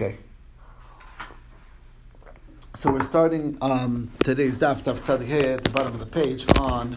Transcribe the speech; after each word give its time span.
Okay. 0.00 0.16
So 2.76 2.92
we're 2.92 3.02
starting 3.02 3.58
um, 3.60 4.12
today's 4.22 4.56
daf 4.56 4.84
daf 4.84 5.00
tzaddik 5.00 5.44
at 5.44 5.64
the 5.64 5.70
bottom 5.70 5.92
of 5.92 5.98
the 5.98 6.06
page 6.06 6.46
on 6.56 6.96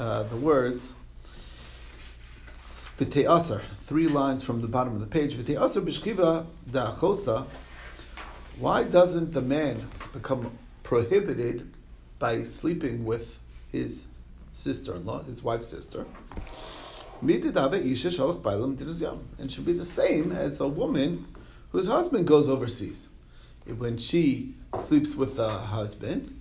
uh, 0.00 0.24
the 0.24 0.34
words 0.34 0.94
v'te'asar. 2.98 3.62
Three 3.86 4.08
lines 4.08 4.42
from 4.42 4.62
the 4.62 4.66
bottom 4.66 4.94
of 4.94 5.00
the 5.00 5.06
page. 5.06 5.36
V'te'asar 5.36 5.80
b'shkiva 5.80 6.46
da'achosa. 6.68 7.46
Why 8.58 8.82
doesn't 8.82 9.32
the 9.32 9.40
man 9.40 9.88
become 10.12 10.58
prohibited 10.82 11.72
by 12.18 12.42
sleeping 12.42 13.04
with 13.04 13.38
his 13.70 14.06
sister-in-law, 14.54 15.22
his 15.22 15.44
wife's 15.44 15.68
sister? 15.68 16.04
And 17.20 17.30
should 19.52 19.66
be 19.66 19.72
the 19.72 19.84
same 19.84 20.32
as 20.32 20.58
a 20.58 20.66
woman 20.66 21.26
whose 21.70 21.86
husband 21.86 22.26
goes 22.26 22.48
overseas. 22.48 23.06
When 23.76 23.98
she 23.98 24.54
sleeps 24.74 25.14
with 25.14 25.38
a 25.38 25.50
husband, 25.50 26.40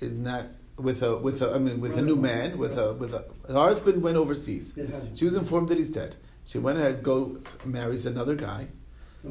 is 0.00 0.14
not 0.16 0.46
with 0.76 1.02
a 1.02 1.16
with 1.16 1.40
a 1.42 1.54
I 1.54 1.58
mean 1.58 1.80
with 1.80 1.96
a 1.96 2.02
new 2.02 2.16
man 2.16 2.58
with 2.58 2.76
a 2.78 2.94
with 2.94 3.14
a 3.14 3.24
her 3.48 3.54
husband 3.54 4.02
went 4.02 4.16
overseas. 4.16 4.74
She 5.14 5.24
was 5.24 5.34
informed 5.34 5.68
that 5.68 5.78
he's 5.78 5.90
dead. 5.92 6.16
She 6.46 6.58
went 6.58 6.78
ahead 6.78 7.02
goes 7.02 7.58
marries 7.64 8.06
another 8.06 8.34
guy. 8.34 8.68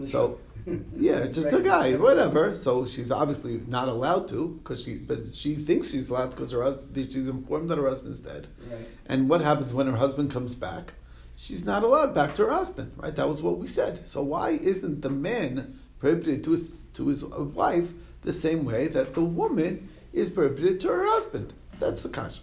So 0.01 0.39
yeah, 0.97 1.27
just 1.27 1.51
a 1.51 1.59
guy, 1.59 1.93
whatever. 1.93 2.55
So 2.55 2.85
she's 2.85 3.11
obviously 3.11 3.61
not 3.67 3.87
allowed 3.89 4.27
to 4.29 4.59
because 4.63 4.81
she, 4.83 4.95
but 4.95 5.33
she 5.33 5.55
thinks 5.55 5.91
she's 5.91 6.09
allowed 6.09 6.31
because 6.31 6.51
her 6.51 6.63
husband, 6.63 7.11
she's 7.11 7.27
informed 7.27 7.69
that 7.69 7.77
her 7.77 7.87
husband's 7.87 8.19
dead. 8.19 8.47
Right. 8.71 8.87
And 9.05 9.29
what 9.29 9.41
happens 9.41 9.73
when 9.73 9.87
her 9.87 9.97
husband 9.97 10.31
comes 10.31 10.55
back? 10.55 10.93
She's 11.35 11.65
not 11.65 11.83
allowed 11.83 12.13
back 12.13 12.35
to 12.35 12.45
her 12.45 12.51
husband, 12.51 12.93
right? 12.97 13.15
That 13.15 13.27
was 13.27 13.41
what 13.41 13.57
we 13.57 13.67
said. 13.67 14.07
So 14.07 14.21
why 14.21 14.51
isn't 14.51 15.01
the 15.01 15.09
man 15.09 15.79
prohibited 15.99 16.43
to 16.45 16.51
his 16.51 16.83
to 16.95 17.07
his 17.07 17.23
wife 17.25 17.89
the 18.21 18.33
same 18.33 18.65
way 18.65 18.87
that 18.87 19.13
the 19.13 19.23
woman 19.23 19.89
is 20.13 20.29
prohibited 20.29 20.79
to 20.81 20.87
her 20.89 21.05
husband? 21.05 21.53
That's 21.79 22.03
the 22.03 22.09
kasha. 22.09 22.41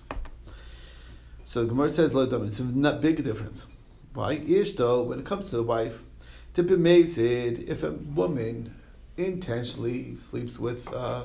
So 1.44 1.62
the 1.62 1.68
Gemara 1.68 1.88
says. 1.88 2.14
It's 2.14 2.60
a 2.60 2.92
big 3.00 3.24
difference. 3.24 3.66
Why? 4.14 4.36
Though, 4.76 5.02
when 5.02 5.20
it 5.20 5.24
comes 5.24 5.48
to 5.50 5.56
the 5.56 5.62
wife, 5.62 6.02
to 6.54 6.62
be 6.62 6.74
amazed 6.74 7.18
if 7.18 7.82
a 7.82 7.92
woman 7.92 8.74
intentionally 9.16 10.16
sleeps 10.16 10.58
with, 10.58 10.92
uh, 10.92 11.24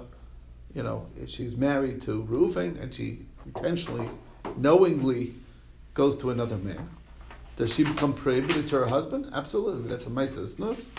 you 0.73 0.84
know, 0.84 1.08
she's 1.28 1.56
married 1.58 2.02
to 2.04 2.23
Reuven 2.23 2.82
and 2.82 2.94
she 2.94 3.26
intentionally, 3.45 4.09
knowingly 4.58 5.34
goes 5.94 6.17
to 6.17 6.30
another 6.30 6.58
man, 6.58 6.89
does 7.56 7.73
she 7.73 7.84
become 7.84 8.14
prohibited 8.14 8.67
to 8.70 8.75
her 8.78 8.88
husband? 8.88 9.30
Absolutely. 9.34 9.89
That's 9.89 10.08
a 10.08 10.09
Maisa 10.09 10.89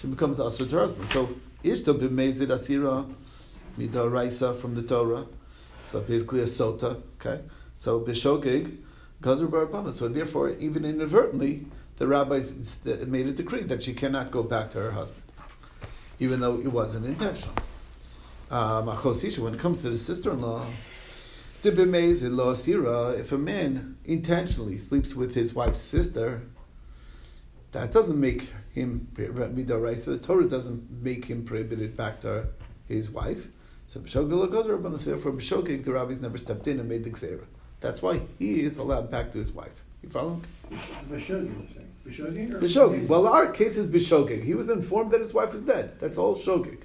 She 0.00 0.06
becomes 0.06 0.40
also 0.40 0.64
to 0.64 0.74
her 0.74 0.80
husband. 0.80 1.08
So, 1.08 1.34
Ishto 1.62 1.98
b'mezid 1.98 2.46
asira 2.46 3.12
raisa 3.76 4.54
from 4.54 4.74
the 4.74 4.82
Torah. 4.82 5.26
So 5.86 6.00
basically 6.00 6.40
a 6.40 6.44
sota, 6.44 7.02
okay? 7.20 7.42
So 7.74 8.00
b'shogig, 8.00 8.78
gazur 9.22 9.48
barabana. 9.48 9.94
So 9.94 10.08
therefore, 10.08 10.50
even 10.50 10.84
inadvertently, 10.84 11.66
the 11.96 12.06
rabbis 12.06 12.84
made 13.06 13.26
a 13.26 13.32
decree 13.32 13.62
that 13.64 13.82
she 13.82 13.92
cannot 13.92 14.30
go 14.30 14.42
back 14.42 14.70
to 14.72 14.78
her 14.78 14.92
husband, 14.92 15.22
even 16.18 16.40
though 16.40 16.58
it 16.58 16.68
wasn't 16.68 17.06
intentional. 17.06 17.54
Um, 18.50 18.86
when 18.86 19.54
it 19.54 19.60
comes 19.60 19.82
to 19.82 19.90
the 19.90 19.98
sister-in-law, 19.98 20.66
if 21.64 23.32
a 23.32 23.38
man 23.38 23.96
intentionally 24.04 24.78
sleeps 24.78 25.14
with 25.14 25.34
his 25.34 25.54
wife's 25.54 25.80
sister, 25.80 26.42
that 27.72 27.92
doesn't 27.92 28.18
make 28.18 28.48
him 28.72 29.08
midoraisa. 29.14 30.04
The 30.06 30.18
Torah 30.18 30.48
doesn't 30.48 30.90
make 31.02 31.26
him 31.26 31.44
prohibited 31.44 31.96
back 31.96 32.20
to 32.22 32.48
his 32.88 33.10
wife. 33.10 33.48
So 33.86 34.00
b'shogeg 34.00 34.30
b'shogeg, 35.32 35.84
the 35.84 35.92
rabbis 35.92 36.20
never 36.20 36.38
stepped 36.38 36.66
in 36.68 36.80
and 36.80 36.88
made 36.88 37.04
the 37.04 37.10
gzera. 37.10 37.44
That's 37.80 38.00
why 38.02 38.20
he 38.38 38.60
is 38.60 38.76
allowed 38.78 39.10
back 39.10 39.32
to 39.32 39.38
his 39.38 39.52
wife. 39.52 39.82
You 40.02 40.08
follow? 40.08 40.40
B'shogeg. 42.06 43.08
Well, 43.08 43.26
our 43.26 43.50
case 43.52 43.76
is 43.76 43.90
b'shogeg. 43.90 44.44
He 44.44 44.54
was 44.54 44.70
informed 44.70 45.10
that 45.10 45.20
his 45.20 45.34
wife 45.34 45.52
was 45.52 45.62
dead. 45.62 45.98
That's 46.00 46.16
all 46.16 46.36
shogeg. 46.36 46.82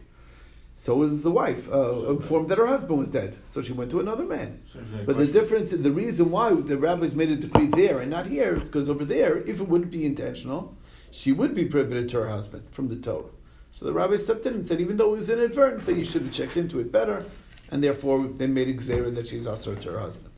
So 0.77 0.97
was 0.97 1.23
the 1.23 1.31
wife 1.31 1.71
uh, 1.71 2.09
informed 2.09 2.49
that 2.49 2.57
her 2.57 2.67
husband 2.67 2.99
was 2.99 3.09
dead. 3.09 3.37
So 3.49 3.61
she 3.61 3.71
went 3.71 3.91
to 3.91 4.01
another 4.01 4.25
man. 4.25 4.61
But 5.05 5.17
the 5.17 5.25
difference, 5.25 5.71
the 5.71 5.91
reason 5.91 6.31
why 6.31 6.53
the 6.53 6.77
rabbis 6.77 7.15
made 7.15 7.29
a 7.29 7.37
decree 7.37 7.67
there 7.67 8.01
and 8.01 8.11
not 8.11 8.27
here 8.27 8.55
is 8.55 8.69
because 8.69 8.89
over 8.89 9.05
there, 9.05 9.37
if 9.37 9.61
it 9.61 9.67
would 9.69 9.89
be 9.89 10.05
intentional, 10.05 10.75
she 11.11 11.31
would 11.31 11.55
be 11.55 11.65
prohibited 11.65 12.09
to 12.09 12.17
her 12.17 12.27
husband 12.27 12.67
from 12.71 12.89
the 12.89 12.97
Torah. 12.97 13.29
So 13.71 13.85
the 13.85 13.93
rabbi 13.93 14.17
stepped 14.17 14.45
in 14.45 14.53
and 14.53 14.67
said, 14.67 14.81
even 14.81 14.97
though 14.97 15.13
it 15.13 15.17
was 15.17 15.29
inadvertent, 15.29 15.85
that 15.85 15.95
you 15.95 16.05
should 16.05 16.23
have 16.23 16.33
checked 16.33 16.57
into 16.57 16.79
it 16.79 16.91
better, 16.91 17.25
and 17.71 17.83
therefore 17.83 18.27
they 18.27 18.47
made 18.47 18.67
a 18.67 19.11
that 19.11 19.27
she's 19.27 19.47
also 19.47 19.75
to 19.75 19.91
her 19.91 19.99
husband. 19.99 20.33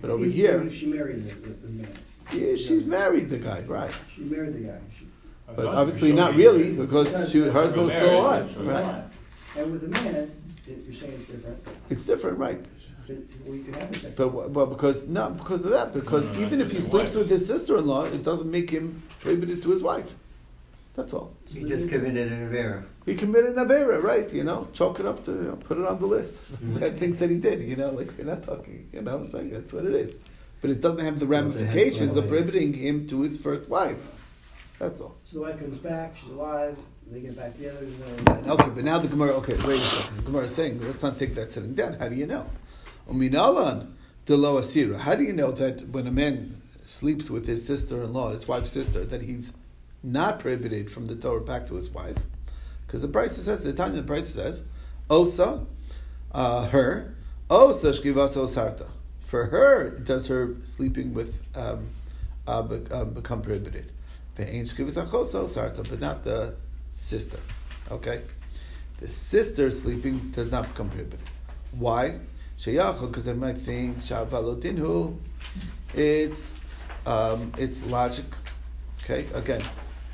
But 0.00 0.10
over 0.10 0.24
even, 0.24 0.36
here, 0.36 0.62
if 0.62 0.74
she 0.74 0.86
married 0.86 1.24
the, 1.24 1.34
the, 1.34 1.54
the 1.54 1.68
man. 1.68 1.98
Yeah, 2.32 2.56
she's 2.56 2.84
married 2.84 3.28
the 3.28 3.38
guy, 3.38 3.60
right? 3.62 3.92
She 4.14 4.22
married 4.22 4.54
the 4.54 4.60
guy. 4.60 4.78
She, 4.96 5.06
but 5.54 5.66
obviously 5.66 6.12
not 6.12 6.34
really, 6.36 6.72
because 6.72 7.30
she, 7.30 7.40
her 7.40 7.52
husband 7.52 7.86
was 7.86 7.92
still 7.92 8.20
alive, 8.20 8.56
right? 8.58 9.04
And 9.56 9.72
with 9.72 9.82
the 9.82 9.88
man, 9.88 10.30
you're 10.66 10.94
saying 10.94 11.12
it's 11.12 11.30
different. 11.30 11.66
It's 11.90 12.06
different, 12.06 12.38
right? 12.38 12.64
Well, 13.44 13.56
you 13.56 13.64
can 13.64 13.74
have 13.74 13.90
a 13.90 13.94
second. 13.94 14.16
But 14.16 14.50
well, 14.50 14.66
because 14.66 15.08
not 15.08 15.36
because 15.36 15.64
of 15.64 15.70
that, 15.70 15.92
because 15.92 16.26
no, 16.28 16.34
no, 16.34 16.46
even 16.46 16.60
if 16.60 16.70
he 16.70 16.80
sleeps 16.80 17.14
with 17.16 17.28
his 17.28 17.46
sister-in-law, 17.46 18.04
it 18.04 18.22
doesn't 18.22 18.50
make 18.50 18.70
him 18.70 19.02
prohibited 19.20 19.62
to 19.64 19.70
his 19.70 19.82
wife. 19.82 20.14
That's 20.94 21.12
all. 21.12 21.34
He 21.46 21.64
just 21.64 21.88
committed 21.88 22.30
an 22.30 22.48
avera. 22.48 22.84
He 23.06 23.14
committed 23.16 23.56
an 23.56 23.68
avera, 23.68 24.02
right? 24.02 24.32
You 24.32 24.44
know, 24.44 24.68
chalk 24.72 25.00
it 25.00 25.06
up 25.06 25.24
to 25.24 25.32
you 25.32 25.42
know, 25.42 25.56
put 25.56 25.78
it 25.78 25.84
on 25.84 25.98
the 25.98 26.06
list. 26.06 26.34
Mm-hmm. 26.34 26.78
Bad 26.78 26.98
things 26.98 27.16
that 27.18 27.30
he 27.30 27.38
did. 27.38 27.62
You 27.62 27.76
know, 27.76 27.90
like 27.90 28.16
we're 28.16 28.24
not 28.24 28.44
talking. 28.44 28.88
You 28.92 29.02
know, 29.02 29.16
I'm 29.16 29.26
saying 29.26 29.50
that's 29.50 29.72
what 29.72 29.86
it 29.86 29.94
is. 29.94 30.14
But 30.60 30.70
it 30.70 30.80
doesn't 30.80 31.04
have 31.04 31.18
the 31.18 31.26
ramifications 31.26 32.16
of 32.16 32.28
prohibiting 32.28 32.74
him 32.74 33.08
to 33.08 33.22
his 33.22 33.40
first 33.40 33.68
wife. 33.68 33.96
That's 34.80 34.98
all. 35.02 35.14
So 35.26 35.36
the 35.36 35.42
wife 35.42 35.58
comes 35.58 35.78
back. 35.78 36.16
She's 36.16 36.30
alive. 36.30 36.76
They 37.12 37.20
get 37.20 37.36
back 37.36 37.54
together. 37.54 37.86
Okay, 38.46 38.70
but 38.74 38.82
now 38.82 38.98
the 38.98 39.08
Gemara. 39.08 39.32
Okay, 39.34 39.52
wait 39.66 39.78
a 39.78 39.84
second. 39.84 40.16
The 40.16 40.22
Gemara 40.22 40.44
is 40.44 40.54
saying, 40.54 40.82
let's 40.82 41.02
not 41.02 41.18
take 41.18 41.34
that 41.34 41.52
sitting 41.52 41.74
down. 41.74 41.92
How 41.94 42.08
do 42.08 42.16
you 42.16 42.26
know? 42.26 42.46
Uminalan 43.06 43.92
delo 44.24 44.58
asira. 44.58 44.96
How 44.96 45.14
do 45.16 45.22
you 45.22 45.34
know 45.34 45.52
that 45.52 45.90
when 45.90 46.06
a 46.06 46.10
man 46.10 46.62
sleeps 46.86 47.28
with 47.28 47.46
his 47.46 47.66
sister-in-law, 47.66 48.32
his 48.32 48.48
wife's 48.48 48.70
sister, 48.70 49.04
that 49.04 49.20
he's 49.20 49.52
not 50.02 50.38
prohibited 50.38 50.90
from 50.90 51.06
the 51.06 51.14
Torah 51.14 51.42
back 51.42 51.66
to 51.66 51.74
his 51.74 51.90
wife? 51.90 52.16
Because 52.86 53.02
the 53.02 53.08
price 53.08 53.36
says, 53.36 53.62
the 53.62 53.74
time 53.74 53.94
the 53.94 54.02
price 54.02 54.28
says, 54.28 54.64
osa, 55.10 55.66
uh, 56.32 56.68
her, 56.68 57.16
osa 57.50 57.90
shkivasa 57.90 58.48
osarta. 58.48 58.86
For 59.20 59.46
her, 59.46 59.90
does 59.90 60.28
her 60.28 60.56
sleeping 60.64 61.12
with 61.12 61.44
um, 61.54 61.90
uh, 62.46 62.66
uh, 62.90 63.04
become 63.04 63.42
prohibited? 63.42 63.92
But 65.88 66.00
not 66.00 66.24
the 66.24 66.54
sister. 66.96 67.38
Okay? 67.90 68.22
The 68.98 69.08
sister 69.08 69.70
sleeping 69.70 70.30
does 70.30 70.50
not 70.50 70.68
become 70.68 70.90
prohibited. 70.90 71.20
Why? 71.72 72.18
Because 72.62 73.24
they 73.24 73.32
might 73.32 73.56
think 73.56 73.98
Shavalotinu, 73.98 75.16
it's 75.94 76.54
um, 77.06 77.52
it's 77.56 77.84
logic. 77.86 78.26
Okay, 79.02 79.26
again, 79.32 79.62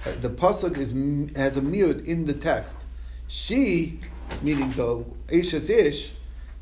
uh, 0.06 0.12
the 0.20 0.31
pasuk 0.31 0.78
is 0.78 0.91
has 1.36 1.56
a 1.56 1.60
miut 1.60 2.06
in 2.06 2.26
the 2.26 2.34
text. 2.34 2.78
She, 3.26 4.00
meaning 4.42 4.70
the 4.70 5.04
Isha's 5.26 5.69
Ish, 5.69 6.12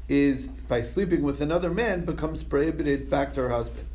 is 0.08 0.46
by 0.46 0.80
sleeping 0.80 1.22
with 1.22 1.42
another 1.42 1.70
man 1.70 2.06
becomes 2.06 2.42
prohibited 2.42 3.10
back 3.10 3.34
to 3.34 3.42
her 3.42 3.50
husband. 3.50 3.86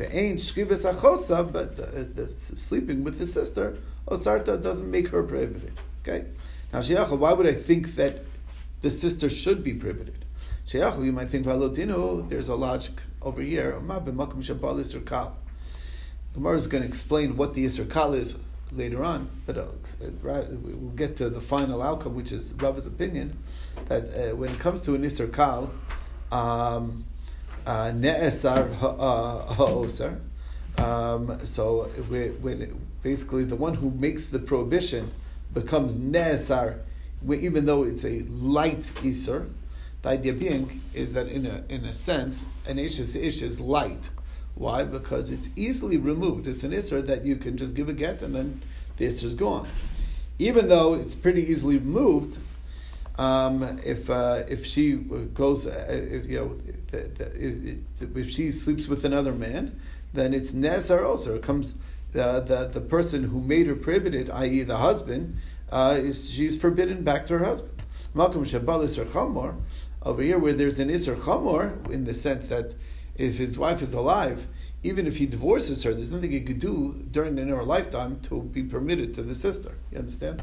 Ain't 0.00 0.38
shchivas 0.38 0.90
achosa, 0.90 1.50
but 1.50 1.76
the, 1.76 2.34
sleeping 2.56 3.04
with 3.04 3.18
the 3.18 3.26
sister, 3.26 3.78
osarta 4.06 4.62
doesn't 4.62 4.90
make 4.90 5.08
her 5.08 5.22
prohibited. 5.22 5.72
Okay? 6.02 6.26
Now, 6.72 6.80
Sheyachal, 6.80 7.18
why 7.18 7.32
would 7.32 7.46
I 7.46 7.54
think 7.54 7.94
that 7.96 8.20
the 8.82 8.90
sister 8.90 9.30
should 9.30 9.64
be 9.64 9.72
prohibited? 9.72 10.24
Sheyachal, 10.66 11.04
you 11.04 11.12
might 11.12 11.30
think, 11.30 11.46
Valodino, 11.46 12.28
there's 12.28 12.48
a 12.48 12.54
logic 12.54 13.00
over 13.22 13.40
here. 13.40 13.72
Gemara 16.34 16.56
is 16.56 16.66
going 16.66 16.82
to 16.82 16.88
explain 16.88 17.36
what 17.36 17.54
the 17.54 17.64
Isser 17.64 17.90
Kal 17.90 18.12
is 18.12 18.36
later 18.72 19.04
on, 19.04 19.30
but 19.46 19.56
uh, 19.56 19.66
we'll 20.22 20.90
get 20.90 21.16
to 21.16 21.30
the 21.30 21.40
final 21.40 21.80
outcome, 21.80 22.14
which 22.14 22.32
is 22.32 22.52
Rava's 22.54 22.84
opinion, 22.84 23.38
that 23.86 24.02
uh, 24.02 24.36
when 24.36 24.50
it 24.50 24.58
comes 24.58 24.82
to 24.82 24.94
an 24.94 25.02
Isser 25.02 25.32
Kal, 25.32 25.72
um, 26.32 27.04
uh, 27.14 27.15
Ne'esar 27.66 28.72
ha'osar, 28.76 30.20
um, 30.78 31.44
so 31.44 31.84
when 32.40 32.78
basically 33.02 33.44
the 33.44 33.56
one 33.56 33.74
who 33.74 33.90
makes 33.90 34.26
the 34.26 34.38
prohibition 34.38 35.10
becomes 35.52 35.94
Ne'esar, 35.94 36.78
even 37.28 37.66
though 37.66 37.82
it's 37.82 38.04
a 38.04 38.20
light 38.28 38.82
Isser, 39.02 39.48
the 40.02 40.10
idea 40.10 40.32
being 40.32 40.80
is 40.94 41.12
that 41.14 41.26
in 41.28 41.46
a, 41.46 41.64
in 41.68 41.84
a 41.84 41.92
sense, 41.92 42.44
an 42.66 42.78
Ish 42.78 43.00
is, 43.00 43.16
ish 43.16 43.42
is 43.42 43.58
light. 43.58 44.10
Why? 44.54 44.84
Because 44.84 45.30
it's 45.30 45.48
easily 45.56 45.96
removed. 45.96 46.46
It's 46.46 46.62
an 46.62 46.70
Isser 46.70 47.04
that 47.06 47.24
you 47.24 47.36
can 47.36 47.56
just 47.56 47.74
give 47.74 47.88
a 47.88 47.92
get 47.92 48.22
and 48.22 48.34
then 48.34 48.62
the 48.96 49.06
Isser 49.06 49.24
is 49.24 49.34
gone. 49.34 49.66
even 50.38 50.68
though 50.68 50.94
it's 50.94 51.14
pretty 51.14 51.42
easily 51.42 51.78
moved, 51.80 52.38
um, 53.18 53.62
if 53.84 54.10
uh, 54.10 54.42
if 54.48 54.66
she 54.66 54.92
goes, 54.92 55.66
uh, 55.66 55.86
if, 55.88 56.26
you 56.26 56.38
know, 56.38 56.60
if, 56.92 58.16
if 58.16 58.30
she 58.30 58.50
sleeps 58.50 58.86
with 58.88 59.04
another 59.04 59.32
man, 59.32 59.80
then 60.12 60.34
it's 60.34 60.52
nesar 60.52 61.04
also. 61.04 61.36
It 61.36 61.42
comes 61.42 61.74
the, 62.12 62.40
the 62.40 62.68
the 62.72 62.80
person 62.80 63.24
who 63.24 63.40
made 63.40 63.66
her 63.66 63.74
prohibited, 63.74 64.30
i.e., 64.30 64.62
the 64.62 64.78
husband, 64.78 65.36
uh, 65.70 65.96
is 65.98 66.30
she's 66.30 66.60
forbidden 66.60 67.04
back 67.04 67.26
to 67.26 67.38
her 67.38 67.44
husband. 67.44 67.82
Malcolm 68.14 68.44
Shabal 68.44 68.84
Isser 68.84 69.04
Chamor, 69.04 69.56
over 70.02 70.22
here 70.22 70.38
where 70.38 70.52
there's 70.52 70.78
an 70.78 70.88
Isser 70.88 71.16
Chamor, 71.16 71.90
in 71.90 72.04
the 72.04 72.14
sense 72.14 72.46
that 72.46 72.74
if 73.16 73.38
his 73.38 73.58
wife 73.58 73.82
is 73.82 73.92
alive, 73.92 74.46
even 74.82 75.06
if 75.06 75.18
he 75.18 75.26
divorces 75.26 75.82
her, 75.82 75.92
there's 75.92 76.10
nothing 76.10 76.32
he 76.32 76.40
could 76.40 76.60
do 76.60 77.02
during 77.10 77.36
her 77.36 77.62
lifetime 77.62 78.20
to 78.20 78.42
be 78.42 78.62
permitted 78.62 79.14
to 79.14 79.22
the 79.22 79.34
sister. 79.34 79.72
You 79.90 79.98
understand? 79.98 80.42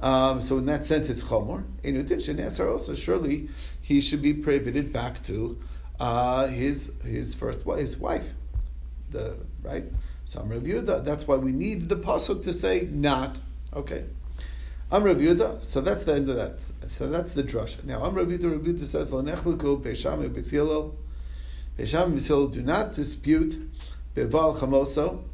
Um, 0.00 0.40
so 0.40 0.58
in 0.58 0.66
that 0.66 0.84
sense, 0.84 1.08
it's 1.08 1.22
chomor. 1.22 1.64
In 1.82 1.96
addition, 1.96 2.38
Esar 2.38 2.70
also 2.70 2.94
surely 2.94 3.48
he 3.80 4.00
should 4.00 4.22
be 4.22 4.34
prohibited 4.34 4.92
back 4.92 5.22
to 5.24 5.58
uh, 6.00 6.48
his 6.48 6.92
his 7.04 7.34
first 7.34 7.64
his 7.64 7.96
wife, 7.96 8.32
the 9.10 9.36
right. 9.62 9.84
So 10.26 10.40
I'm 10.40 10.84
That's 10.84 11.28
why 11.28 11.36
we 11.36 11.52
need 11.52 11.88
the 11.88 11.96
pasuk 11.96 12.42
to 12.44 12.52
say 12.52 12.88
not. 12.90 13.38
Okay. 13.74 14.04
I'm 14.90 15.02
Rav 15.02 15.64
so 15.64 15.80
that's 15.80 16.04
the 16.04 16.14
end 16.14 16.28
of 16.28 16.36
that. 16.36 16.62
So 16.88 17.08
that's 17.08 17.32
the 17.32 17.42
drush. 17.42 17.82
Now 17.84 18.08
Rav 18.10 18.26
Yehuda. 18.28 18.60
Yehuda 18.60 18.86
says, 18.86 19.12
"L'nechluku 19.12 19.82
Beisham 19.82 20.28
Beis 20.28 20.92
Beisham 21.78 22.04
and 22.12 22.52
do 22.52 22.62
not 22.62 22.92
dispute 22.92 23.60
beval 24.14 24.56
chamoso 24.56 25.24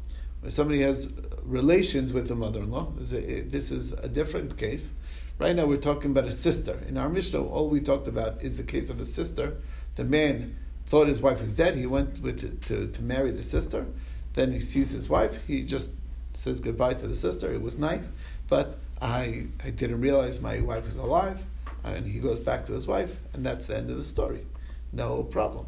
somebody 0.47 0.81
has 0.81 1.13
relations 1.43 2.13
with 2.13 2.27
the 2.27 2.35
mother-in-law. 2.35 2.93
This 2.97 3.71
is 3.71 3.93
a 3.93 4.07
different 4.07 4.57
case. 4.57 4.91
Right 5.39 5.55
now 5.55 5.65
we're 5.65 5.77
talking 5.77 6.11
about 6.11 6.25
a 6.25 6.31
sister. 6.31 6.79
In 6.87 6.97
our 6.97 7.09
Mishnah, 7.09 7.43
all 7.43 7.69
we 7.69 7.79
talked 7.79 8.07
about 8.07 8.41
is 8.41 8.57
the 8.57 8.63
case 8.63 8.89
of 8.89 8.99
a 9.01 9.05
sister. 9.05 9.57
The 9.95 10.03
man 10.03 10.55
thought 10.85 11.07
his 11.07 11.21
wife 11.21 11.41
was 11.41 11.55
dead. 11.55 11.75
He 11.75 11.85
went 11.85 12.21
with 12.21 12.63
to, 12.67 12.87
to 12.87 13.01
marry 13.01 13.31
the 13.31 13.43
sister. 13.43 13.85
Then 14.33 14.51
he 14.51 14.59
sees 14.59 14.91
his 14.91 15.09
wife. 15.09 15.39
He 15.47 15.63
just 15.63 15.93
says 16.33 16.59
goodbye 16.59 16.93
to 16.95 17.07
the 17.07 17.15
sister. 17.15 17.51
It 17.53 17.61
was 17.61 17.77
nice, 17.77 18.09
but 18.47 18.77
I, 19.01 19.47
I 19.63 19.71
didn't 19.71 19.99
realize 20.01 20.41
my 20.41 20.61
wife 20.61 20.85
was 20.85 20.95
alive, 20.95 21.43
and 21.83 22.05
he 22.05 22.19
goes 22.19 22.39
back 22.39 22.65
to 22.67 22.73
his 22.73 22.87
wife, 22.87 23.19
and 23.33 23.45
that's 23.45 23.67
the 23.67 23.75
end 23.75 23.89
of 23.89 23.97
the 23.97 24.05
story. 24.05 24.45
No 24.93 25.23
problem. 25.23 25.65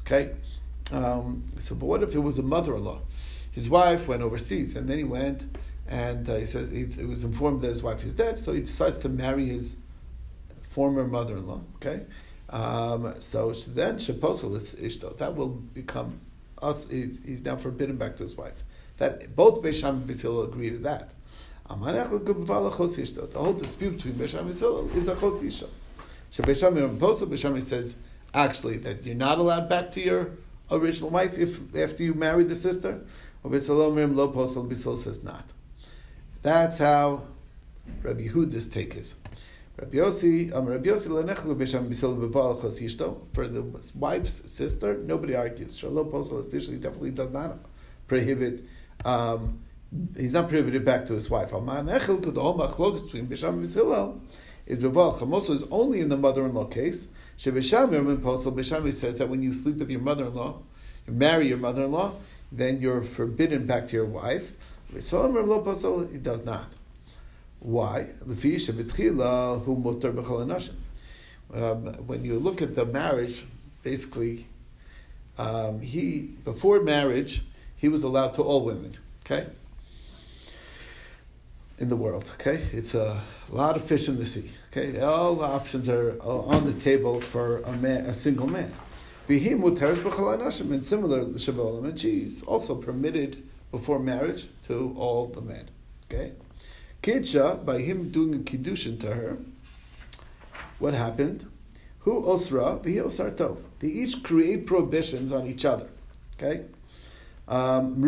Okay? 0.00 0.30
Um, 0.92 1.44
so, 1.58 1.74
but 1.74 1.86
what 1.86 2.02
if 2.02 2.14
it 2.14 2.20
was 2.20 2.38
a 2.38 2.42
mother 2.42 2.74
in 2.74 2.84
law? 2.84 3.00
His 3.50 3.68
wife 3.68 4.06
went 4.08 4.22
overseas, 4.22 4.76
and 4.76 4.88
then 4.88 4.98
he 4.98 5.04
went 5.04 5.46
and 5.90 6.28
uh, 6.28 6.36
he 6.36 6.46
says 6.46 6.70
he, 6.70 6.86
he, 6.86 7.04
was 7.04 7.24
informed 7.24 7.62
that 7.62 7.68
his 7.68 7.82
wife 7.82 8.04
is 8.04 8.14
dead, 8.14 8.38
so 8.38 8.52
he 8.52 8.60
decides 8.60 8.96
to 8.98 9.08
marry 9.08 9.46
his 9.46 9.76
former 10.68 11.04
mother 11.04 11.36
in 11.36 11.48
law. 11.48 11.60
Okay? 11.76 12.02
Um, 12.48 13.20
so 13.20 13.50
then 13.52 13.96
Shaposel 13.96 14.56
is 14.56 14.74
Ishto. 14.74 15.18
That 15.18 15.34
will 15.34 15.48
become 15.48 16.20
us, 16.62 16.88
he's, 16.88 17.20
he's 17.24 17.44
now 17.44 17.56
forbidden 17.56 17.96
back 17.96 18.16
to 18.16 18.22
his 18.22 18.36
wife. 18.36 18.62
That 18.98 19.34
both 19.34 19.62
Beisham 19.62 19.88
and 19.88 20.06
Basil 20.06 20.44
agree 20.44 20.70
to 20.70 20.78
that. 20.78 21.12
The 21.68 21.76
whole 23.34 23.52
dispute 23.52 23.96
between 23.96 24.14
Besham 24.14 24.40
and 24.40 24.50
Yisrael 24.50 24.94
is 24.96 25.08
a 25.08 25.14
chos 25.14 25.42
isha. 25.42 25.66
Besham 26.32 27.62
says 27.62 27.96
actually 28.34 28.78
that 28.78 29.04
you're 29.04 29.14
not 29.14 29.38
allowed 29.38 29.68
back 29.68 29.90
to 29.92 30.00
your 30.00 30.32
original 30.70 31.10
wife 31.10 31.38
if 31.38 31.74
after 31.76 32.02
you 32.02 32.14
marry 32.14 32.44
the 32.44 32.56
sister. 32.56 33.00
Or 33.42 33.50
Besalom 33.50 34.14
Lo 34.14 34.32
Posel, 34.32 34.68
Bisol 34.68 34.98
says 34.98 35.22
not. 35.24 35.44
That's 36.42 36.78
how 36.78 37.24
Rabbi 38.02 38.28
Yehuda's 38.28 38.66
take 38.66 38.96
is. 38.96 39.14
Rabbi 39.76 39.96
Yossi, 39.96 40.54
um, 40.54 40.66
Rabbi 40.66 40.88
Yossi 40.88 41.08
lenechlu 41.08 41.56
b'sham 41.56 41.88
bisil 41.88 42.16
b'bal 42.16 42.60
chos 42.60 42.80
yishto. 42.80 43.26
For 43.32 43.48
the 43.48 43.62
wife's 43.94 44.50
sister, 44.50 44.98
nobody 44.98 45.34
argues. 45.34 45.78
Shalom 45.78 46.10
posel 46.10 46.42
definitely 46.82 47.10
does 47.10 47.30
not 47.30 47.58
prohibit 48.06 48.62
um, 49.04 49.60
he's 50.16 50.32
not 50.32 50.48
prohibited 50.48 50.84
back 50.84 51.06
to 51.06 51.14
his 51.14 51.30
wife. 51.30 51.52
Is 51.52 51.58
beval 54.78 55.18
chamoso 55.18 55.50
is 55.50 55.64
only 55.70 56.00
in 56.00 56.08
the 56.08 56.16
mother-in-law 56.16 56.66
case. 56.66 57.08
Shebeshamir 57.38 58.18
posel 58.18 58.54
Beshami 58.54 58.92
says 58.92 59.16
that 59.18 59.28
when 59.28 59.42
you 59.42 59.52
sleep 59.52 59.76
with 59.76 59.90
your 59.90 60.00
mother-in-law, 60.00 60.62
you 61.06 61.12
marry 61.12 61.48
your 61.48 61.58
mother-in-law, 61.58 62.14
then 62.52 62.80
you're 62.80 63.02
forbidden 63.02 63.66
back 63.66 63.86
to 63.88 63.96
your 63.96 64.06
wife. 64.06 64.52
It 64.94 66.22
does 66.22 66.44
not. 66.44 66.66
Why? 67.60 68.08
Um, 71.54 71.94
when 72.06 72.24
you 72.24 72.38
look 72.38 72.62
at 72.62 72.74
the 72.74 72.84
marriage, 72.86 73.44
basically, 73.82 74.46
um, 75.38 75.80
he 75.80 76.30
before 76.44 76.80
marriage 76.80 77.42
he 77.76 77.88
was 77.88 78.02
allowed 78.02 78.34
to 78.34 78.42
all 78.42 78.64
women. 78.64 78.96
Okay, 79.24 79.46
in 81.78 81.88
the 81.88 81.96
world. 81.96 82.30
Okay, 82.34 82.66
it's 82.72 82.94
a 82.94 83.22
lot 83.48 83.76
of 83.76 83.82
fish 83.82 84.08
in 84.08 84.18
the 84.18 84.26
sea. 84.26 84.50
Okay, 84.70 85.00
all 85.00 85.36
the 85.36 85.44
options 85.44 85.88
are 85.88 86.20
on 86.22 86.66
the 86.66 86.74
table 86.74 87.20
for 87.20 87.58
a 87.60 87.72
man, 87.72 88.06
a 88.06 88.14
single 88.14 88.46
man. 88.46 88.72
And 89.30 90.84
similar 90.84 91.24
Shabbalim, 91.24 91.84
and 91.84 92.00
she's 92.00 92.42
also 92.42 92.74
permitted 92.74 93.46
before 93.70 93.98
marriage 93.98 94.48
to 94.64 94.94
all 94.98 95.26
the 95.26 95.40
men. 95.40 95.70
Okay, 96.10 96.32
Kidsha 97.02 97.64
by 97.64 97.80
him 97.80 98.10
doing 98.10 98.34
a 98.34 98.38
kiddushin 98.38 98.98
to 99.00 99.14
her. 99.14 99.38
What 100.78 100.94
happened? 100.94 101.46
Who 102.00 102.24
osra 102.24 102.80
v'hi 102.82 102.96
osarto. 102.96 103.58
They 103.78 103.88
each 103.88 104.22
create 104.22 104.66
prohibitions 104.66 105.30
on 105.32 105.46
each 105.46 105.64
other. 105.64 105.88
Okay. 106.36 106.64
Um. 107.46 108.02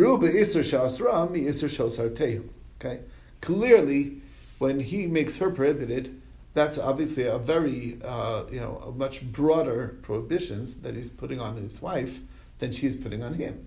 Okay 2.81 3.01
clearly, 3.43 4.23
when 4.59 4.81
he 4.81 5.07
makes 5.07 5.37
her 5.37 5.51
prohibited, 5.51 6.22
that's 6.55 6.79
obviously 6.79 7.25
a 7.25 7.39
very, 7.39 7.99
uh, 8.05 8.45
you 8.51 8.61
know, 8.61 8.83
a 8.87 8.93
much 8.93 9.23
broader 9.33 9.97
prohibitions 10.03 10.77
that 10.83 10.95
he's 10.95 11.09
putting 11.09 11.41
on 11.41 11.57
his 11.57 11.81
wife 11.81 12.21
than 12.59 12.73
she's 12.73 12.95
putting 12.95 13.23
on 13.23 13.35
him. 13.35 13.67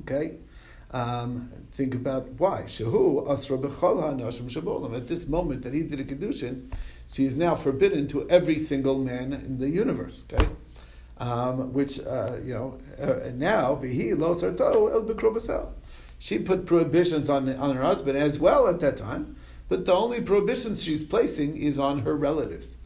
Okay? 0.00 0.36
Um, 0.92 1.50
think 1.72 1.94
about 1.94 2.28
why. 2.38 2.64
Shehu 2.66 3.28
asra 3.30 3.56
nashim 3.56 4.94
At 4.94 5.08
this 5.08 5.26
moment 5.26 5.62
that 5.62 5.72
he 5.72 5.82
did 5.82 6.00
a 6.00 6.04
kedushin, 6.04 6.70
she 7.08 7.24
is 7.24 7.34
now 7.34 7.54
forbidden 7.54 8.06
to 8.08 8.28
every 8.28 8.58
single 8.58 8.98
man 8.98 9.32
in 9.32 9.58
the 9.58 9.70
universe. 9.70 10.24
Okay, 10.30 10.46
um, 11.18 11.72
which 11.72 11.98
uh, 12.00 12.36
you 12.44 12.52
know 12.52 12.78
uh, 13.00 13.30
now 13.34 13.76
vihi 13.76 14.16
lo 14.16 14.34
sarto 14.34 14.88
el 14.88 15.72
she 16.18 16.38
put 16.38 16.66
prohibitions 16.66 17.28
on, 17.28 17.48
on 17.56 17.74
her 17.74 17.82
husband 17.82 18.16
as 18.16 18.38
well 18.38 18.68
at 18.68 18.78
that 18.80 18.96
time, 18.96 19.34
but 19.72 19.86
the 19.86 19.94
only 19.94 20.20
prohibitions 20.20 20.82
she's 20.82 21.02
placing 21.02 21.56
is 21.56 21.78
on 21.78 22.00
her 22.00 22.14
relatives. 22.14 22.76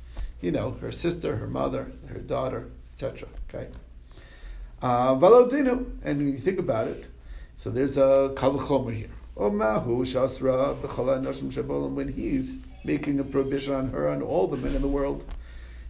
You 0.41 0.53
know, 0.53 0.77
her 0.81 0.93
sister, 0.93 1.35
her 1.35 1.49
mother, 1.49 1.91
her 2.07 2.21
daughter, 2.21 2.71
etc. 2.93 3.29
Okay? 3.49 3.67
Uh, 4.81 5.15
and 5.15 6.19
when 6.19 6.29
you 6.29 6.39
think 6.39 6.61
about 6.61 6.87
it, 6.87 7.09
so 7.57 7.71
there's 7.71 7.97
a 7.97 8.31
kavachomer 8.37 8.95
here. 8.95 9.11
Omahu 9.37 10.03
shasra 10.03 10.81
b'chalanoshim 10.81 11.53
shabolam. 11.53 11.95
When 11.95 12.13
he's 12.13 12.59
making 12.85 13.19
a 13.19 13.25
prohibition 13.25 13.75
on 13.75 13.89
her 13.89 14.07
and 14.07 14.23
all 14.23 14.47
the 14.47 14.57
men 14.57 14.77
in 14.77 14.83
the 14.83 14.87
world, 14.87 15.25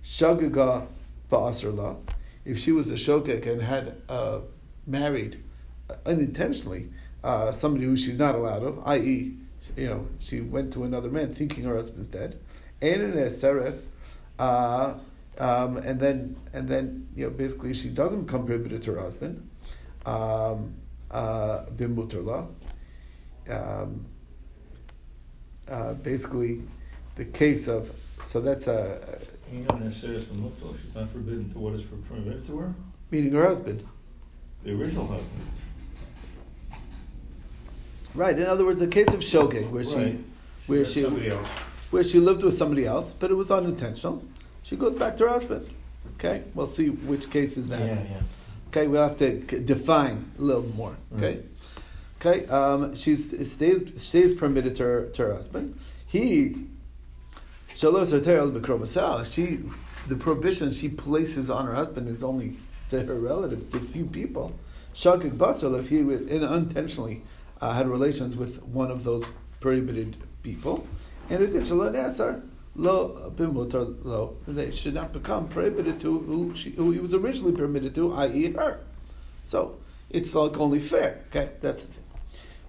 shagaga 0.03 0.87
ba'asrla, 1.31 1.99
if 2.47 2.59
she 2.59 2.73
was 2.73 2.89
a 2.89 2.95
shogeg 2.95 3.47
and 3.47 3.61
had 3.61 4.01
uh, 4.09 4.39
married 4.87 5.45
unintentionally, 6.07 6.89
uh, 7.23 7.53
somebody 7.53 7.85
who 7.85 7.99
she's 7.99 8.19
not 8.19 8.35
allowed 8.35 8.63
of, 8.63 8.81
i.e., 8.87 9.37
you 9.77 9.87
know, 9.87 10.07
she 10.19 10.41
went 10.41 10.73
to 10.75 10.85
another 10.85 11.11
man 11.11 11.33
thinking 11.33 11.65
her 11.65 11.75
husband's 11.75 12.09
dead, 12.09 12.39
uh, 14.39 14.95
um, 15.39 15.77
and 15.79 16.01
then 16.01 16.37
and 16.53 16.69
then 16.69 17.09
you 17.15 17.25
know 17.25 17.31
basically 17.31 17.75
she 17.75 17.89
doesn't 17.89 18.25
become 18.25 18.47
prohibited 18.47 18.83
to 18.83 18.93
her 18.93 19.01
husband, 19.01 19.49
um, 20.05 20.75
uh. 21.11 21.65
Um, 23.49 24.07
uh, 25.69 25.95
basically, 25.95 26.63
the 27.17 27.25
case 27.25 27.69
of 27.69 27.91
so 28.21 28.41
that's 28.41 28.67
a. 28.67 29.21
You 29.53 29.61
know, 29.61 29.77
necessarily 29.77 30.21
she's 30.21 30.95
not 30.95 31.11
forbidden 31.11 31.53
to 31.53 31.59
what 31.59 31.75
is 31.75 31.83
permitted 31.83 32.47
to 32.49 32.59
her. 32.59 32.75
Meaning 33.11 33.33
her 33.33 33.47
husband. 33.47 33.87
The 34.65 34.73
original 34.73 35.07
husband. 35.07 35.31
Right. 38.17 38.39
In 38.39 38.47
other 38.47 38.65
words, 38.65 38.81
a 38.81 38.87
case 38.89 39.13
of 39.13 39.21
shogeg 39.21 39.71
where 39.71 39.85
right. 39.85 40.17
she, 40.17 40.25
where 40.67 40.85
she, 40.85 41.03
where 41.91 42.03
she 42.03 42.19
lived 42.19 42.43
with 42.43 42.55
somebody 42.55 42.87
else, 42.87 43.13
but 43.13 43.31
it 43.31 43.35
was 43.35 43.51
unintentional. 43.51 44.25
She 44.63 44.77
goes 44.77 44.95
back 44.95 45.17
to 45.19 45.25
her 45.25 45.29
husband. 45.29 45.69
Okay. 46.15 46.43
We'll 46.55 46.67
see 46.67 46.89
which 46.89 47.31
case 47.31 47.57
is 47.57 47.69
that. 47.69 47.87
Yeah, 47.87 48.03
yeah. 48.03 48.21
Okay. 48.69 48.87
We'll 48.87 49.07
have 49.07 49.19
to 49.19 49.41
define 49.61 50.33
a 50.39 50.43
little 50.43 50.67
more. 50.75 50.97
Okay. 51.17 51.43
Okay. 52.21 52.47
Um, 52.47 52.97
she's 52.97 53.53
stays, 53.53 54.03
stays 54.03 54.33
permitted 54.35 54.75
to 54.77 54.83
her, 54.83 55.09
to 55.11 55.23
her 55.23 55.35
husband. 55.35 55.79
he 56.07 56.67
Shalos 57.71 58.11
Hotel 58.11 58.51
Bekrovasal, 58.51 59.31
she 59.31 59.61
the 60.09 60.17
prohibition 60.17 60.73
she 60.73 60.89
places 60.89 61.51
on 61.51 61.67
her 61.67 61.75
husband 61.75 62.09
is 62.09 62.23
only 62.25 62.57
to 62.89 63.03
her 63.03 63.15
relatives, 63.17 63.69
to 63.69 63.81
few 63.81 64.07
people. 64.07 64.53
Shakik 64.95 65.37
Basal, 65.37 65.75
if 65.75 65.91
he 65.91 66.03
would 66.03 66.31
unintentionally 66.31 67.23
uh, 67.61 67.73
had 67.73 67.89
relations 67.89 68.37
with 68.37 68.63
one 68.63 68.91
of 68.91 69.05
those 69.05 69.31
prohibited 69.61 70.17
people, 70.43 70.87
and 71.29 71.43
it 71.43 71.53
did 71.53 71.63
Asar, 71.63 72.43
lo 72.75 73.33
bimutar 73.35 73.97
lo, 74.05 74.37
they 74.47 74.71
should 74.71 74.95
not 74.95 75.13
become 75.13 75.49
prohibited 75.49 75.99
to 76.01 76.19
who, 76.19 76.55
she, 76.55 76.71
who 76.71 76.91
he 76.91 76.99
was 76.99 77.15
originally 77.15 77.53
permitted 77.53 77.95
to, 77.95 78.13
i.e., 78.15 78.53
her. 78.53 78.81
So 79.45 79.79
it's 80.11 80.35
like 80.35 80.59
only 80.59 80.81
fair. 80.81 81.23
Okay, 81.29 81.51
that's 81.61 81.83
the 81.83 81.93
thing. 81.93 82.05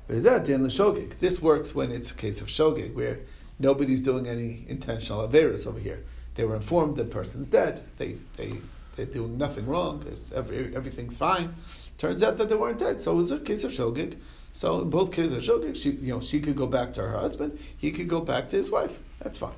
But 0.08 0.16
is 0.16 0.24
that 0.24 0.46
the 0.46 0.54
shogig? 0.54 1.20
This 1.20 1.42
works 1.42 1.76
when 1.76 1.92
it's 1.92 2.12
a 2.12 2.16
case 2.16 2.40
of 2.40 2.48
shogig, 2.48 2.94
where 2.94 3.20
nobody's 3.60 4.02
doing 4.02 4.28
any 4.28 4.66
intentional 4.68 5.28
averus 5.28 5.68
over 5.68 5.80
here. 5.80 6.04
They 6.36 6.46
were 6.46 6.56
informed 6.56 6.96
the 6.96 7.04
person's 7.04 7.50
dead. 7.50 7.84
They 7.98 8.18
they 8.38 8.54
they're 8.96 9.06
doing 9.06 9.38
nothing 9.38 9.68
wrong. 9.68 10.04
Every, 10.34 10.76
everything's 10.76 11.18
fine. 11.18 11.54
Turns 11.98 12.24
out 12.24 12.38
that 12.38 12.50
they 12.50 12.56
weren't 12.56 12.80
dead. 12.80 13.02
So 13.02 13.12
it 13.12 13.16
was 13.16 13.32
a 13.32 13.40
case 13.40 13.64
of 13.64 13.72
shogig. 13.72 14.20
So 14.58 14.82
in 14.82 14.90
both 14.90 15.12
cases 15.12 15.44
she 15.78 15.90
you 15.92 16.14
know 16.16 16.20
she 16.20 16.40
could 16.40 16.56
go 16.56 16.66
back 16.66 16.92
to 16.94 17.02
her 17.04 17.16
husband. 17.16 17.60
He 17.78 17.92
could 17.92 18.08
go 18.08 18.22
back 18.22 18.50
to 18.50 18.56
his 18.56 18.72
wife. 18.72 18.98
That's 19.20 19.38
fine. 19.38 19.54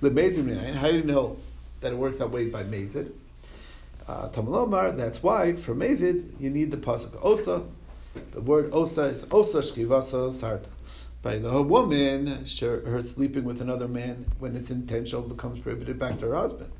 The 0.00 0.10
Mezid 0.10 0.74
how 0.76 0.92
do 0.92 0.98
you 0.98 1.02
know 1.02 1.38
that 1.80 1.90
it 1.90 1.96
works 1.96 2.18
that 2.18 2.30
way 2.30 2.46
by 2.46 2.62
Mezid? 2.62 3.10
Uh, 4.06 4.28
Tamalomar, 4.28 4.96
that's 4.96 5.24
why 5.24 5.54
for 5.56 5.74
Mezid 5.74 6.40
you 6.40 6.50
need 6.50 6.70
the 6.70 6.76
pasuk 6.76 7.18
osa. 7.20 7.64
The 8.30 8.40
word 8.40 8.70
osa 8.72 9.06
is 9.06 9.26
osa 9.32 9.58
shkivasa 9.58 10.30
sarta. 10.30 10.70
By 11.20 11.38
the 11.38 11.60
woman, 11.60 12.28
her 12.28 13.02
sleeping 13.02 13.42
with 13.42 13.60
another 13.60 13.88
man 13.88 14.26
when 14.38 14.54
it's 14.54 14.70
intentional 14.70 15.22
becomes 15.22 15.58
prohibited 15.58 15.98
back 15.98 16.20
to 16.20 16.26
her 16.26 16.36
husband. 16.36 16.70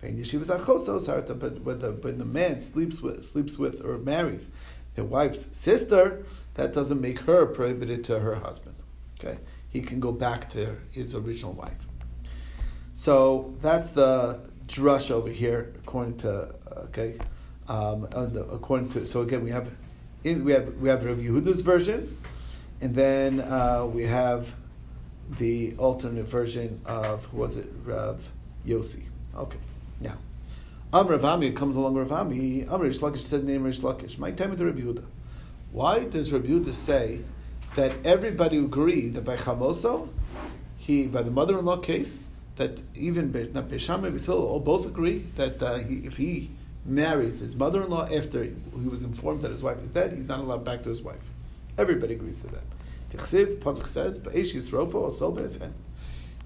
But 0.00 0.10
when 0.10 1.78
the, 1.80 1.98
when 2.00 2.18
the 2.18 2.24
man 2.26 2.60
sleeps 2.60 3.00
with, 3.00 3.24
sleeps 3.24 3.58
with 3.58 3.84
or 3.84 3.98
marries 3.98 4.50
the 4.94 5.04
wife's 5.04 5.56
sister, 5.56 6.24
that 6.54 6.72
doesn't 6.72 7.00
make 7.00 7.20
her 7.20 7.46
prohibited 7.46 8.04
to 8.04 8.20
her 8.20 8.36
husband. 8.36 8.76
Okay, 9.18 9.38
he 9.68 9.80
can 9.80 10.00
go 10.00 10.12
back 10.12 10.48
to 10.50 10.76
his 10.90 11.14
original 11.14 11.52
wife. 11.52 11.86
So 12.92 13.54
that's 13.60 13.90
the 13.90 14.50
drush 14.66 15.10
over 15.10 15.28
here, 15.28 15.72
according 15.78 16.16
to 16.18 16.54
okay, 16.84 17.18
um, 17.68 18.08
according 18.12 18.88
to 18.90 19.06
so 19.06 19.22
again 19.22 19.42
we 19.42 19.50
have 19.50 19.70
in, 20.22 20.44
we 20.44 20.52
have 20.52 20.74
we 20.76 20.88
have 20.88 21.04
Rav 21.04 21.18
Yehuda's 21.18 21.60
version, 21.60 22.16
and 22.80 22.94
then 22.94 23.40
uh, 23.40 23.86
we 23.92 24.04
have 24.04 24.54
the 25.38 25.74
alternate 25.78 26.26
version 26.26 26.80
of 26.84 27.24
who 27.26 27.38
was 27.38 27.56
it 27.56 27.68
Rav 27.84 28.28
Yossi? 28.66 29.04
Okay, 29.36 29.58
now. 30.00 30.16
Am 30.92 31.08
Ravami 31.08 31.54
comes 31.56 31.74
along 31.74 31.96
Ravami. 31.96 32.70
Am 32.72 32.80
Rish 32.80 33.00
Lakish 33.00 33.28
said 33.28 33.42
name 33.42 33.64
Rish 33.64 33.80
Lakish. 33.80 34.16
My 34.16 34.30
time 34.30 34.50
with 34.50 34.60
Rabbi 34.60 34.80
Yehuda. 34.80 35.04
Why 35.74 36.04
does 36.04 36.30
Rabbi 36.30 36.46
Yehuda 36.46 36.72
say 36.72 37.22
that 37.74 38.06
everybody 38.06 38.58
agreed 38.58 39.14
that 39.14 39.24
by 39.24 39.36
Chamoso, 39.36 40.08
he 40.76 41.08
by 41.08 41.22
the 41.22 41.32
mother-in-law 41.32 41.78
case, 41.78 42.20
that 42.54 42.78
even 42.94 43.32
not 43.52 43.68
Beshama 43.68 44.28
all 44.28 44.60
both 44.60 44.86
agree 44.86 45.24
that 45.34 45.60
uh, 45.60 45.78
he, 45.78 45.96
if 46.06 46.16
he 46.16 46.52
marries 46.84 47.40
his 47.40 47.56
mother-in-law 47.56 48.08
after 48.14 48.44
he 48.44 48.88
was 48.88 49.02
informed 49.02 49.42
that 49.42 49.50
his 49.50 49.64
wife 49.64 49.78
is 49.78 49.90
dead, 49.90 50.12
he's 50.12 50.28
not 50.28 50.38
allowed 50.38 50.64
back 50.64 50.84
to 50.84 50.90
his 50.90 51.02
wife. 51.02 51.28
Everybody 51.76 52.14
agrees 52.14 52.42
to 52.42 52.46
that. 52.52 52.62
The 53.10 53.18
Chsiv 53.18 53.56
Pasuk 53.56 53.88
says, 53.88 54.20
"Ba'esh 54.20 54.54
Yisrofa 54.54 54.94
or 54.94 55.08
Solva 55.08 55.60
In 55.60 55.74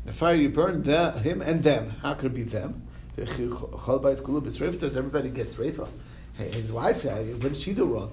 the 0.06 0.12
fire 0.14 0.36
you 0.36 0.48
burn 0.48 0.84
the, 0.84 1.12
him 1.12 1.42
and 1.42 1.62
them. 1.62 1.90
How 2.00 2.14
could 2.14 2.32
it 2.32 2.34
be 2.34 2.44
them? 2.44 2.88
Does 3.14 3.28
everybody 4.96 5.28
get 5.28 5.48
Reifa? 5.48 5.86
His 6.38 6.72
wife, 6.72 7.04
what 7.04 7.42
did 7.42 7.58
she 7.58 7.74
do 7.74 7.84
wrong? 7.84 8.12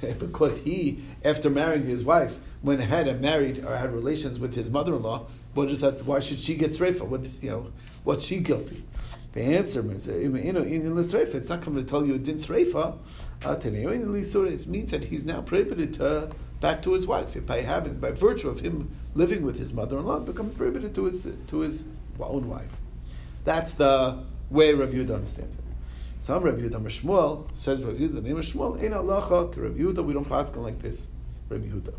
because 0.18 0.58
he, 0.58 1.04
after 1.24 1.50
marrying 1.50 1.86
his 1.86 2.04
wife, 2.04 2.38
went 2.62 2.80
ahead 2.80 3.08
and 3.08 3.20
married 3.20 3.64
or 3.64 3.76
had 3.76 3.92
relations 3.92 4.38
with 4.38 4.54
his 4.54 4.70
mother-in-law. 4.70 5.26
What 5.54 5.70
is 5.70 5.80
that? 5.80 6.04
Why 6.04 6.20
should 6.20 6.38
she 6.38 6.56
get 6.56 6.72
Reifa? 6.72 7.02
What 7.02 7.24
is 7.24 7.42
you 7.42 7.50
know? 7.50 7.72
What's 8.04 8.24
she 8.24 8.38
guilty? 8.38 8.84
The 9.32 9.42
answer 9.42 9.80
is, 9.92 10.06
you 10.06 10.30
know, 10.30 10.62
in 10.62 10.94
Lisreifa, 10.94 11.34
it's 11.34 11.48
not 11.48 11.60
coming 11.60 11.84
to 11.84 11.90
tell 11.90 12.06
you 12.06 12.14
a 12.14 12.18
din 12.18 12.36
Sreifa. 12.36 12.96
Uh, 13.44 13.56
it 13.62 14.66
means 14.66 14.90
that 14.90 15.04
he's 15.04 15.24
now 15.26 15.42
prohibited 15.42 15.92
to 15.94 16.30
back 16.60 16.82
to 16.82 16.94
his 16.94 17.06
wife. 17.06 17.44
By 17.44 17.60
having, 17.60 17.98
by 17.98 18.12
virtue 18.12 18.48
of 18.48 18.60
him 18.60 18.90
living 19.14 19.42
with 19.42 19.58
his 19.58 19.74
mother-in-law, 19.74 20.20
becomes 20.20 20.54
prohibited 20.54 20.94
to 20.94 21.04
his 21.04 21.36
to 21.48 21.60
his 21.60 21.86
own 22.18 22.48
wife. 22.48 22.80
That's 23.44 23.72
the 23.72 24.24
way 24.50 24.72
Rav 24.72 24.90
Yehuda 24.90 25.14
understands 25.14 25.56
it. 25.56 25.65
Some 26.26 26.42
Rav 26.42 26.56
Yehuda 26.56 26.82
Shmuel 26.86 27.46
says 27.54 27.84
Rav 27.84 27.94
Yehuda, 27.94 28.14
the 28.14 28.20
name 28.20 28.36
of 28.36 28.44
Shmuel, 28.44 28.82
in 28.82 28.92
Allah, 28.92 29.20
Rav 29.30 29.54
Yehuda, 29.54 30.04
we 30.04 30.12
don't 30.12 30.28
pass 30.28 30.52
like 30.56 30.82
this, 30.82 31.06
Rav 31.48 31.60
Yehuda. 31.60 31.94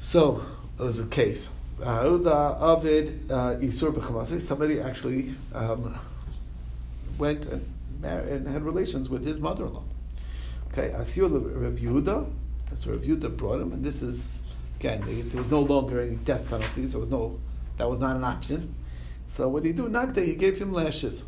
So, 0.00 0.40
it 0.78 0.82
was 0.84 1.00
a 1.00 1.06
case. 1.06 1.48
Avid 1.84 3.28
uh, 3.28 3.56
Isur 3.56 4.40
somebody 4.40 4.80
actually 4.80 5.34
um, 5.52 5.98
went 7.18 7.44
and, 7.46 7.74
and 8.04 8.46
had 8.46 8.62
relations 8.62 9.08
with 9.08 9.26
his 9.26 9.40
mother-in-law. 9.40 9.82
Okay, 10.72 10.90
Asiyah 10.90 11.32
Rav 11.60 11.72
Yehuda, 11.72 12.30
that's 12.70 12.86
Rav 12.86 13.00
Yehuda 13.00 13.36
brought 13.36 13.62
him, 13.62 13.72
and 13.72 13.84
this 13.84 14.00
is, 14.00 14.28
again, 14.78 15.02
there 15.04 15.38
was 15.38 15.50
no 15.50 15.58
longer 15.58 16.00
any 16.00 16.14
death 16.14 16.48
penalties, 16.48 16.92
there 16.92 17.00
was 17.00 17.10
no, 17.10 17.36
that 17.78 17.90
was 17.90 17.98
not 17.98 18.14
an 18.14 18.22
option. 18.22 18.76
So 19.26 19.48
what 19.48 19.64
did 19.64 19.70
he 19.70 19.74
do? 19.74 19.88
Nagda, 19.88 20.20
he 20.20 20.36
gave 20.36 20.56
him 20.60 20.72
lashes. 20.72 21.24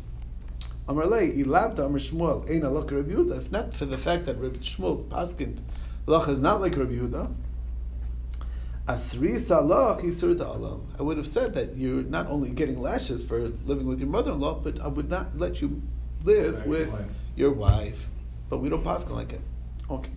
Amarle, 0.87 1.45
loved 1.45 1.79
Amar 1.79 1.99
Shmuel, 1.99 2.49
Ein 2.49 2.61
Alok 2.61 2.91
Rabbi 2.91 3.11
Yehuda. 3.11 3.37
If 3.37 3.51
not 3.51 3.73
for 3.73 3.85
the 3.85 3.97
fact 3.97 4.25
that 4.25 4.37
Rabbi 4.37 4.59
Shmuel's 4.59 5.01
paskin 5.03 5.59
Lach 6.05 6.29
is 6.29 6.39
not 6.39 6.61
like 6.61 6.77
Rabbi 6.77 6.93
Yehuda, 6.93 7.33
Asri 8.87 9.35
Salach 9.35 9.99
Yisur 9.99 10.39
Alam. 10.39 10.87
I 10.97 11.03
would 11.03 11.17
have 11.17 11.27
said 11.27 11.53
that 11.55 11.75
you're 11.75 12.03
not 12.03 12.27
only 12.27 12.49
getting 12.51 12.79
lashes 12.79 13.21
for 13.21 13.39
living 13.65 13.85
with 13.85 13.99
your 13.99 14.07
mother-in-law, 14.07 14.61
but 14.63 14.79
I 14.79 14.87
would 14.87 15.09
not 15.09 15.37
let 15.37 15.61
you 15.61 15.81
live 16.23 16.65
with 16.65 16.89
wife. 16.89 17.05
your 17.35 17.51
wife. 17.51 18.07
But 18.49 18.59
we 18.59 18.69
don't 18.69 18.85
paskin 18.85 19.11
like 19.11 19.33
it. 19.33 19.41
Okay. 19.91 20.11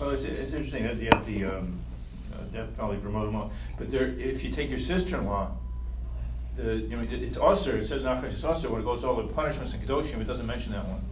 Well, 0.00 0.10
it's, 0.10 0.24
it's 0.24 0.52
interesting 0.52 0.84
that 0.84 0.96
you 0.96 1.10
have 1.12 1.26
the 1.26 1.44
um, 1.44 1.78
uh, 2.34 2.42
death 2.52 2.74
penalty 2.76 3.00
for 3.02 3.10
mother-in-law, 3.10 3.50
but 3.76 3.90
there, 3.90 4.08
if 4.18 4.42
you 4.42 4.50
take 4.50 4.70
your 4.70 4.78
sister-in-law 4.78 5.50
the 6.56 6.76
you 6.76 6.96
know 6.96 7.06
it's 7.08 7.36
usher. 7.36 7.76
It 7.76 7.86
says 7.86 8.02
in 8.02 8.08
Achash 8.08 8.32
it's 8.32 8.44
usher 8.44 8.68
when 8.70 8.80
it 8.80 8.84
goes 8.84 9.04
all 9.04 9.16
the 9.16 9.24
punishments 9.32 9.72
and 9.74 9.86
kedoshim. 9.86 10.20
It 10.20 10.24
doesn't 10.24 10.46
mention 10.46 10.72
that 10.72 10.84
one. 10.86 11.04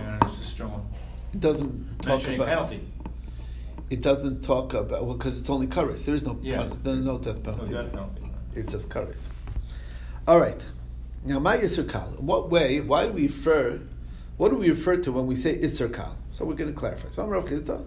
And 0.00 0.22
it's 0.22 0.40
a 0.40 0.44
strong 0.44 0.72
one. 0.72 0.86
It 1.32 1.40
doesn't 1.40 2.02
talk 2.02 2.08
Mentioning 2.08 2.40
about 2.40 2.48
penalty. 2.48 2.88
It 3.90 4.02
doesn't 4.02 4.42
talk 4.42 4.74
about 4.74 5.04
well 5.06 5.16
because 5.16 5.38
it's 5.38 5.50
only 5.50 5.66
kares. 5.66 6.04
There 6.04 6.14
is 6.14 6.26
no 6.26 6.38
yeah. 6.42 6.68
pun, 6.84 7.04
no 7.04 7.18
death 7.18 7.42
penalty. 7.42 7.72
No 7.72 7.82
death 7.82 7.92
penalty. 7.92 8.22
It's 8.54 8.70
just 8.70 8.90
kares. 8.90 9.26
All 10.26 10.38
right. 10.38 10.64
Now, 11.24 11.38
my 11.38 11.56
Isser 11.56 11.88
Kal. 11.88 12.14
In 12.18 12.26
what 12.26 12.50
way? 12.50 12.80
Why 12.80 13.06
do 13.06 13.12
we 13.12 13.26
refer? 13.26 13.80
What 14.36 14.50
do 14.50 14.56
we 14.56 14.68
refer 14.68 14.96
to 14.98 15.12
when 15.12 15.26
we 15.26 15.34
say 15.34 15.56
Isser 15.58 15.92
Kal? 15.92 16.16
So 16.30 16.44
we're 16.44 16.54
going 16.54 16.70
to 16.70 16.78
clarify. 16.78 17.08
So, 17.08 17.24
Amrav 17.24 17.48
Chisda. 17.48 17.84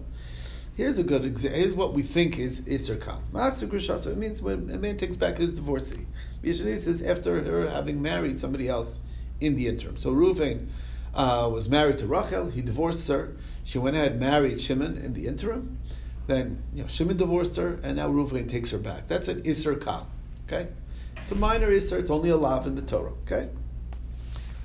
Here's 0.74 0.98
a 0.98 1.02
good 1.02 1.24
example. 1.24 1.58
Here's 1.58 1.74
what 1.74 1.92
we 1.92 2.02
think 2.02 2.38
is 2.38 2.62
Isser 2.62 2.98
Kal. 2.98 3.22
It 3.34 4.16
means 4.16 4.40
when 4.40 4.70
a 4.70 4.78
man 4.78 4.96
takes 4.96 5.16
back 5.16 5.36
his 5.36 5.52
divorcee. 5.52 6.06
Yishani 6.42 6.78
says 6.78 7.02
after 7.02 7.44
her 7.44 7.68
having 7.68 8.00
married 8.00 8.38
somebody 8.38 8.68
else 8.68 9.00
in 9.40 9.54
the 9.54 9.68
interim. 9.68 9.96
So 9.98 10.12
Ruvain 10.12 10.68
uh, 11.14 11.48
was 11.52 11.68
married 11.68 11.98
to 11.98 12.06
Rachel. 12.06 12.50
He 12.50 12.62
divorced 12.62 13.06
her. 13.08 13.36
She 13.64 13.78
went 13.78 13.96
ahead 13.96 14.12
and 14.12 14.20
married 14.20 14.60
Shimon 14.60 14.96
in 14.96 15.12
the 15.12 15.26
interim. 15.26 15.78
Then 16.26 16.62
you 16.74 16.82
know 16.82 16.88
Shimon 16.88 17.18
divorced 17.18 17.56
her, 17.56 17.78
and 17.82 17.96
now 17.96 18.08
Ruvain 18.08 18.48
takes 18.48 18.70
her 18.70 18.78
back. 18.78 19.08
That's 19.08 19.28
an 19.28 19.42
Isser 19.42 19.78
Kal. 19.78 20.08
Okay, 20.46 20.68
it's 21.16 21.32
a 21.32 21.34
minor 21.34 21.68
Isser. 21.68 21.98
It's 21.98 22.10
only 22.10 22.30
a 22.30 22.36
lav 22.36 22.66
in 22.66 22.76
the 22.76 22.82
Torah. 22.82 23.12
Okay. 23.26 23.48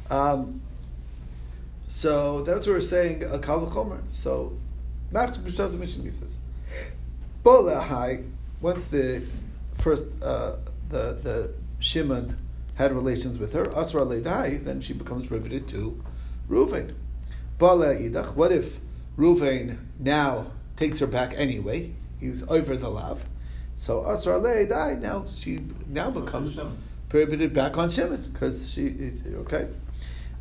Um, 0.09 0.61
so 1.87 2.43
that's 2.43 2.65
what 2.65 2.73
we're 2.73 2.81
saying. 2.81 3.23
A 3.23 3.39
Kal. 3.39 4.01
So 4.11 4.57
Max 5.11 5.37
Gushtav 5.37 5.77
Mishnah 5.77 6.11
says, 6.11 6.37
Bolahai. 7.43 8.29
Once 8.59 8.85
the 8.85 9.21
first 9.77 10.07
uh, 10.23 10.55
the 10.89 11.17
the 11.21 11.53
Shimon 11.79 12.37
had 12.75 12.91
relations 12.91 13.39
with 13.39 13.53
her, 13.53 13.71
Asra 13.75 14.01
Leidai, 14.01 14.63
then 14.63 14.81
she 14.81 14.93
becomes 14.93 15.27
prohibited 15.27 15.67
to 15.69 16.03
Ruvain. 16.49 16.93
Bala 17.57 17.95
Idach. 17.95 18.35
What 18.35 18.51
if 18.51 18.79
Ruvain 19.17 19.77
now 19.99 20.51
takes 20.75 20.99
her 20.99 21.07
back 21.07 21.33
anyway? 21.35 21.93
He's 22.19 22.47
over 22.49 22.75
the 22.75 22.89
love. 22.89 23.25
So 23.75 24.05
Asra 24.05 24.39
Leidai 24.39 24.99
now 24.99 25.25
she 25.25 25.59
now 25.87 26.09
becomes 26.09 26.59
prohibited 27.09 27.53
back 27.53 27.77
on 27.77 27.89
Shimon 27.89 28.29
because 28.33 28.71
she 28.71 29.13
okay. 29.27 29.67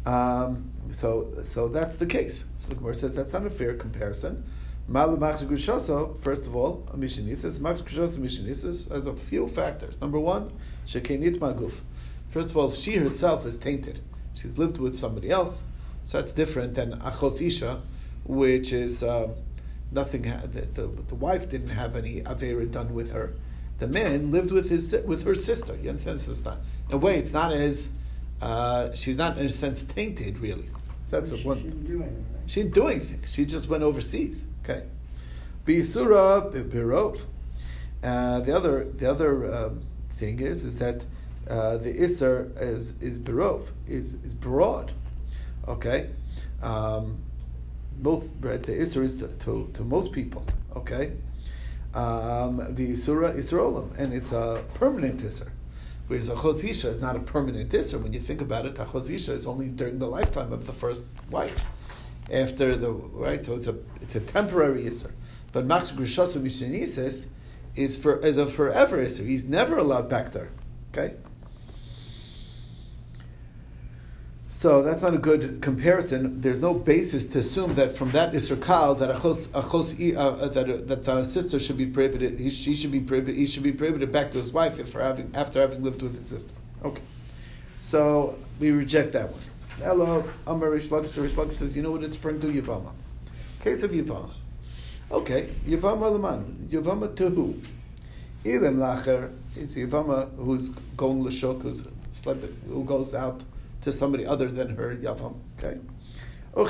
Um, 0.06 0.70
so 0.92 1.34
so 1.50 1.68
that's 1.68 1.96
the 1.96 2.06
case. 2.06 2.44
So 2.56 2.68
the 2.68 2.76
Gemara 2.76 2.94
says 2.94 3.14
that's 3.14 3.32
not 3.32 3.44
a 3.44 3.50
fair 3.50 3.74
comparison 3.74 4.44
Malu 4.88 5.16
Max 5.16 5.42
Grushoso, 5.42 6.16
first 6.20 6.46
of 6.46 6.54
all, 6.54 6.86
a 6.92 6.96
Mishanisis. 6.96 7.58
Max 7.58 7.80
Grushoso 7.80 8.18
Mishanisis 8.18 8.88
has 8.92 9.06
a 9.08 9.16
few 9.16 9.48
factors. 9.48 10.00
Number 10.00 10.20
one, 10.20 10.52
Shekenit 10.86 11.38
Maguf. 11.38 11.80
First 12.28 12.50
of 12.50 12.56
all, 12.56 12.70
she 12.70 12.94
herself 12.94 13.44
is 13.46 13.58
tainted. 13.58 13.98
She's 14.34 14.58
lived 14.58 14.78
with 14.78 14.94
somebody 14.94 15.28
else. 15.28 15.64
So 16.04 16.18
that's 16.18 16.32
different 16.32 16.74
than 16.74 17.00
Achos 17.00 17.44
Isha, 17.44 17.82
which 18.24 18.72
is 18.72 19.02
uh, 19.02 19.30
nothing, 19.90 20.22
the, 20.22 20.68
the, 20.72 20.86
the 21.08 21.16
wife 21.16 21.50
didn't 21.50 21.70
have 21.70 21.96
any 21.96 22.20
Avera 22.20 22.70
done 22.70 22.94
with 22.94 23.10
her. 23.10 23.34
The 23.78 23.88
man 23.88 24.30
lived 24.30 24.52
with 24.52 24.70
his 24.70 24.94
with 25.04 25.24
her 25.24 25.34
sister. 25.34 25.76
You 25.82 25.90
understand? 25.90 26.20
So 26.20 26.30
it's 26.30 26.44
not, 26.44 26.58
in 26.88 26.94
a 26.94 26.98
way, 26.98 27.18
it's 27.18 27.32
not 27.32 27.52
as, 27.52 27.88
uh, 28.40 28.92
she's 28.94 29.16
not 29.16 29.38
in 29.38 29.46
a 29.46 29.50
sense 29.50 29.82
tainted, 29.82 30.38
really. 30.38 30.68
That's 31.08 31.34
She 31.36 31.44
one. 31.44 31.62
didn't 31.62 31.84
do 31.84 32.02
anything. 32.02 32.26
She 32.46 32.62
didn't 32.62 32.74
do 32.74 32.86
anything. 32.88 33.20
She 33.26 33.44
just 33.44 33.68
went 33.68 33.82
overseas. 33.82 34.44
Okay. 34.64 34.82
Uh, 38.02 38.40
the 38.40 38.54
other 38.54 38.84
the 38.84 39.10
other 39.10 39.52
um, 39.54 39.80
thing 40.10 40.38
is 40.40 40.64
is 40.64 40.78
that 40.78 41.04
uh, 41.48 41.76
the 41.78 42.02
iser 42.04 42.52
is 42.56 42.92
is 43.00 43.18
birov 43.18 43.70
is 43.88 44.14
is 44.24 44.34
broad. 44.34 44.92
Okay. 45.66 46.10
Um, 46.62 47.18
most 48.00 48.34
right, 48.40 48.62
the 48.62 48.80
iser 48.80 49.02
is 49.02 49.18
to, 49.18 49.28
to, 49.28 49.70
to 49.74 49.82
most 49.82 50.12
people. 50.12 50.44
Okay. 50.76 51.12
Um, 51.94 52.58
the 52.74 52.90
isura 52.92 53.34
isrolim 53.36 53.96
and 53.98 54.12
it's 54.12 54.32
a 54.32 54.62
permanent 54.74 55.22
iser. 55.24 55.50
Whereas 56.06 56.28
a 56.28 56.34
chosisha 56.34 56.86
is 56.86 57.00
not 57.00 57.16
a 57.16 57.20
permanent 57.20 57.74
iser. 57.74 57.98
When 57.98 58.12
you 58.12 58.20
think 58.20 58.40
about 58.40 58.66
it, 58.66 58.78
a 58.78 58.84
chosisha 58.84 59.30
is 59.30 59.46
only 59.46 59.68
during 59.68 59.98
the 59.98 60.06
lifetime 60.06 60.52
of 60.52 60.66
the 60.66 60.72
first 60.72 61.04
wife 61.30 61.64
after 62.30 62.74
the 62.74 62.90
right, 62.90 63.44
so 63.44 63.54
it's 63.54 63.66
a 63.66 63.76
it's 64.00 64.14
a 64.14 64.20
temporary 64.20 64.86
iser. 64.86 65.14
But 65.52 65.64
max 65.66 65.90
grishasu 65.90 66.40
mishanisis 66.40 67.26
is 67.74 67.96
for 67.96 68.18
is 68.18 68.36
a 68.36 68.46
forever 68.46 69.00
iser. 69.00 69.24
He's 69.24 69.48
never 69.48 69.76
allowed 69.76 70.08
back 70.08 70.32
there. 70.32 70.50
Okay. 70.92 71.14
So 74.56 74.80
that's 74.80 75.02
not 75.02 75.12
a 75.12 75.18
good 75.18 75.60
comparison. 75.60 76.40
There's 76.40 76.60
no 76.60 76.72
basis 76.72 77.26
to 77.26 77.40
assume 77.40 77.74
that 77.74 77.92
from 77.92 78.12
that 78.12 78.32
kal 78.62 78.94
that 78.94 79.14
achos, 79.14 79.48
achos, 79.48 80.16
uh, 80.16 80.48
that 80.48 80.88
that 80.88 81.04
the 81.04 81.24
sister 81.24 81.58
should 81.58 81.76
be 81.76 81.84
prohibited. 81.84 82.38
He, 82.38 82.48
she 82.48 82.74
should 82.74 82.90
be 82.90 83.00
prohibited. 83.00 83.36
He 83.36 83.44
should 83.46 83.62
be 83.62 83.72
prohibited 83.72 84.10
back 84.10 84.30
to 84.30 84.38
his 84.38 84.54
wife 84.54 84.78
if 84.78 84.94
having 84.94 85.30
after 85.34 85.60
having 85.60 85.84
lived 85.84 86.00
with 86.00 86.14
his 86.14 86.24
sister. 86.24 86.54
Okay. 86.82 87.02
So 87.80 88.38
we 88.58 88.70
reject 88.70 89.12
that 89.12 89.30
one. 89.30 89.42
Hello, 89.76 90.24
Amar 90.46 90.70
Rish 90.70 90.88
Lakish. 90.88 91.56
Says, 91.58 91.76
you 91.76 91.82
know 91.82 91.90
what 91.90 92.02
it's 92.02 92.16
referring 92.16 92.40
to? 92.40 92.46
Yavama. 92.46 92.92
Case 93.60 93.82
of 93.82 93.90
Yavama. 93.90 94.30
Okay, 95.10 95.50
Yavama 95.66 96.12
Laman. 96.12 96.68
Yavama 96.70 97.14
to 97.14 97.28
who? 97.28 97.60
Ilem 98.42 98.78
Lacher. 98.78 99.32
It's 99.54 99.74
Yavama 99.74 100.34
who's 100.36 100.70
going 100.96 101.22
Lashok, 101.22 101.60
who's 101.60 101.86
sleeping, 102.12 102.56
who 102.66 102.84
goes 102.84 103.12
out 103.12 103.42
to 103.86 103.92
somebody 103.92 104.26
other 104.26 104.48
than 104.48 104.76
her 104.76 104.96
Yavam. 104.96 105.36
Okay. 105.58 105.78
When 106.52 106.66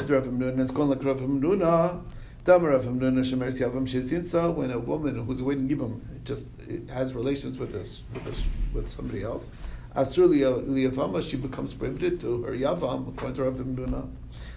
a 4.70 4.78
woman 4.78 5.26
who's 5.26 5.42
waiting 5.42 5.68
Yibam 5.68 6.24
just 6.24 6.48
has 6.90 7.14
relations 7.14 7.58
with 7.58 7.74
us 7.74 8.02
with 8.12 8.26
us 8.26 8.44
with 8.74 8.90
somebody 8.90 9.22
else. 9.22 9.50
Asur 9.94 10.28
liyavama, 10.28 11.22
she 11.22 11.38
becomes 11.38 11.72
prohibited 11.72 12.20
to 12.20 12.42
her 12.42 12.52
yavam, 12.52 13.08
according 13.08 13.36
to 13.36 13.44
Rav 13.44 13.54
Hamnuna. 13.54 14.10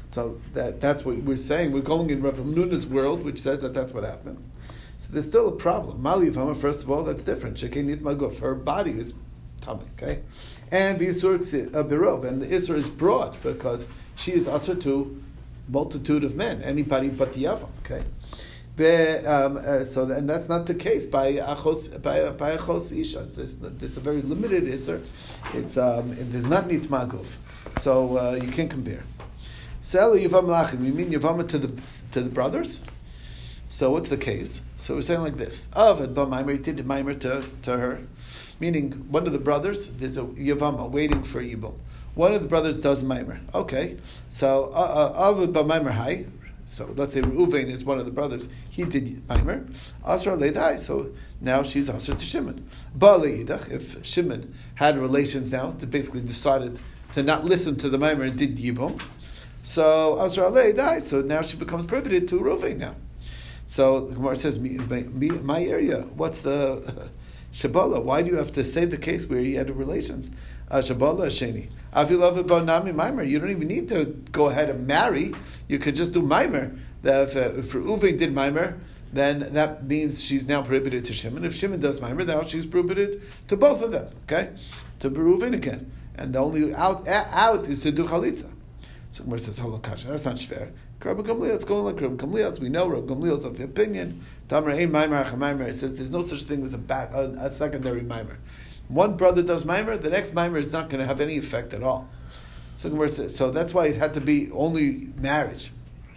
So 0.08 0.42
that, 0.52 0.82
that's 0.82 1.06
what 1.06 1.16
we're 1.18 1.38
saying. 1.38 1.72
We're 1.72 1.80
going 1.80 2.10
in 2.10 2.22
Rav 2.22 2.36
Hamnuna's 2.36 2.86
world, 2.86 3.24
which 3.24 3.40
says 3.40 3.62
that 3.62 3.74
that's 3.74 3.94
what 3.94 4.04
happens. 4.04 4.50
So 4.98 5.08
there's 5.14 5.28
still 5.28 5.48
a 5.48 5.54
problem. 5.54 6.02
Mali 6.02 6.30
yavama, 6.30 6.58
first 6.58 6.84
of 6.84 6.92
all, 6.92 7.04
that's 7.04 7.24
different. 7.24 7.56
Shekenit 7.56 8.02
maguf, 8.02 8.40
her 8.40 8.54
body 8.54 8.92
is 8.92 9.14
tummy, 9.62 9.86
okay? 9.98 10.24
And 10.72 11.00
birov, 11.00 12.26
and 12.26 12.42
the 12.42 12.48
isur 12.48 12.76
is 12.76 12.90
broad 12.90 13.42
because 13.42 13.88
she 14.16 14.32
is 14.32 14.48
asur 14.48 14.80
to 14.82 15.22
multitude 15.68 16.24
of 16.24 16.36
men, 16.36 16.62
anybody 16.62 17.10
but 17.10 17.34
the 17.34 17.44
yavam, 17.44 17.70
okay? 17.84 18.04
Be, 18.76 19.26
um, 19.26 19.58
uh, 19.58 19.84
so 19.84 20.10
and 20.10 20.30
that's 20.30 20.48
not 20.48 20.66
the 20.66 20.74
case 20.74 21.06
by 21.06 21.34
achos 21.34 22.02
by 22.02 22.30
by 22.32 22.56
achos 22.56 22.98
isha. 22.98 23.28
It's, 23.38 23.56
it's 23.82 23.98
a 23.98 24.00
very 24.00 24.22
limited 24.22 24.72
iser. 24.72 25.02
It's 25.54 25.78
um, 25.78 26.14
it 26.14 26.32
does 26.32 26.46
not 26.46 26.68
need 26.68 26.84
maguf, 26.84 27.36
so 27.78 28.18
uh, 28.18 28.40
you 28.42 28.50
can't 28.52 28.70
compare. 28.70 29.04
Sel 29.82 30.14
yavam 30.14 30.46
lachim. 30.46 30.86
You 30.86 30.94
mean 30.94 31.12
yavama 31.12 31.48
to 31.50 31.58
the 31.58 31.68
to 32.12 32.22
the 32.22 32.30
brothers? 32.30 32.82
So 33.80 33.92
what's 33.92 34.10
the 34.10 34.18
case? 34.18 34.62
So 34.76 34.96
we're 34.96 35.02
saying 35.04 35.22
like 35.22 35.38
this: 35.38 35.70
Avad 35.72 36.14
ba 36.14 36.26
maimer 36.26 36.62
did 36.62 36.80
maimer 36.80 37.18
to 37.22 37.46
to 37.62 37.78
her, 37.78 38.02
meaning 38.60 38.92
one 39.10 39.26
of 39.26 39.32
the 39.32 39.40
brothers 39.40 39.88
there's 39.92 40.18
a 40.18 40.24
yavama 40.24 40.90
waiting 40.92 41.24
for 41.24 41.42
yibum. 41.42 41.76
One 42.14 42.34
of 42.34 42.42
the 42.42 42.50
brothers 42.50 42.78
does 42.78 43.04
maimer. 43.04 43.40
Okay, 43.56 43.96
so 44.30 44.70
uh, 44.74 45.14
uh, 45.16 45.34
avad 45.34 45.54
ba 45.54 45.64
maimer 45.64 45.92
hai. 45.92 46.26
So 46.66 46.94
let's 46.98 47.14
say 47.14 47.22
Reuven 47.22 47.68
is 47.68 47.86
one 47.86 47.98
of 48.00 48.04
the 48.04 48.12
brothers. 48.12 48.50
He 48.70 48.84
did 48.84 49.26
Maimer. 49.28 49.74
Asra 50.06 50.36
Leidai. 50.36 50.82
So 50.82 51.12
now 51.40 51.64
she's 51.64 51.90
Asra 51.90 52.16
to 52.16 52.26
Shimon. 52.26 52.70
Ba'leidach, 52.96 53.72
if 53.72 54.06
Shimon 54.06 54.54
had 54.76 54.98
relations 54.98 55.54
now, 55.54 55.72
to 55.80 55.88
basically 55.88 56.22
decided 56.22 56.78
to 57.14 57.24
not 57.24 57.46
listen 57.46 57.78
to 57.78 57.90
the 57.90 57.98
Maimer 57.98 58.28
and 58.28 58.38
did 58.38 58.58
Yibum. 58.58 59.02
So 59.64 60.20
Asra 60.20 60.52
Leidai. 60.52 61.02
So 61.02 61.22
now 61.22 61.42
she 61.42 61.56
becomes 61.56 61.86
prohibited 61.86 62.28
to 62.28 62.40
Reuven 62.40 62.78
now. 62.78 62.96
So 63.70 64.00
the 64.00 64.16
Gemara 64.16 64.36
says, 64.36 64.58
me, 64.58 64.80
me, 64.80 65.30
my 65.30 65.64
area, 65.64 66.02
what's 66.16 66.40
the 66.40 67.12
Shabbalah? 67.54 68.04
Why 68.04 68.24
do 68.24 68.30
you 68.30 68.38
have 68.38 68.52
to 68.54 68.66
say 68.66 68.86
the 68.86 68.98
case 68.98 69.28
where 69.28 69.42
he 69.42 69.54
had 69.54 69.70
relations? 69.70 70.32
Uh, 70.72 70.80
Shabbalah 70.80 71.28
Sheni. 71.28 71.70
Avilav 71.96 72.66
Nami 72.66 72.92
Maimer. 72.92 73.30
You 73.30 73.38
don't 73.38 73.52
even 73.52 73.68
need 73.68 73.88
to 73.90 74.06
go 74.32 74.48
ahead 74.48 74.72
and 74.72 74.88
marry. 74.88 75.36
You 75.68 75.78
could 75.78 75.96
just 75.96 76.14
do 76.14 76.24
Maimer. 76.24 76.80
If, 77.04 77.36
uh, 77.36 77.60
if 77.60 77.74
Reuven 77.74 78.18
did 78.18 78.34
Maimer, 78.34 78.80
then 79.14 79.54
that 79.54 79.86
means 79.86 80.24
she's 80.24 80.48
now 80.48 80.64
prohibited 80.64 81.06
to 81.06 81.14
Shimon. 81.14 81.46
If 81.46 81.56
Shimon 81.56 81.80
does 81.80 82.00
Maimer, 82.00 82.26
now 82.26 82.42
she's 82.42 82.66
prohibited 82.66 83.22
to 83.50 83.56
both 83.56 83.84
of 83.84 83.92
them. 83.92 84.08
Okay, 84.24 84.50
to 85.00 85.12
Reuven 85.12 85.54
again, 85.54 85.92
and 86.16 86.34
the 86.34 86.40
only 86.40 86.74
out 86.74 87.08
out 87.08 87.68
is 87.68 87.84
to 87.84 87.92
do 87.92 88.06
Chalitza. 88.06 88.50
So 89.12 89.24
Gemara 89.24 89.40
says, 89.40 89.60
Holokasha. 89.60 90.06
That's 90.06 90.26
not 90.26 90.40
fair. 90.40 90.72
Rabbi 91.02 91.22
Gamliel, 91.22 91.56
it's 91.56 91.64
going 91.64 91.86
like 91.86 92.02
Rabbi 92.02 92.16
Gamliel. 92.16 92.52
As 92.52 92.60
we 92.60 92.68
know, 92.68 92.88
Rabbi 92.88 93.14
Gamliel's 93.14 93.46
of 93.46 93.58
the 93.58 93.64
opinion. 93.64 94.26
Tamar 94.50 94.72
ein 94.72 94.92
Maimer. 94.92 95.68
It 95.68 95.76
says 95.76 95.96
there's 95.96 96.12
no 96.12 96.22
such 96.22 96.44
thing 96.44 96.64
as 96.64 96.74
a 96.74 96.78
back 96.78 97.14
a, 97.14 97.34
a 97.40 97.50
secondary 97.50 98.02
Maimer. 98.02 98.36
One 98.90 99.16
brother 99.16 99.42
does 99.42 99.64
Maimer, 99.64 100.02
the 100.02 100.10
next 100.10 100.36
Maimer 100.36 100.60
is 100.60 100.74
not 100.74 100.90
going 100.90 101.00
to 101.00 101.06
have 101.06 101.22
any 101.22 101.38
effect 101.38 101.74
at 101.74 101.84
all. 101.84 102.10
So 102.76 103.08
so 103.08 103.52
that's 103.52 103.74
why 103.74 103.88
it 103.88 103.96
had 103.96 104.14
to 104.16 104.22
be 104.22 104.52
only 104.52 105.10
marriage, 105.16 105.72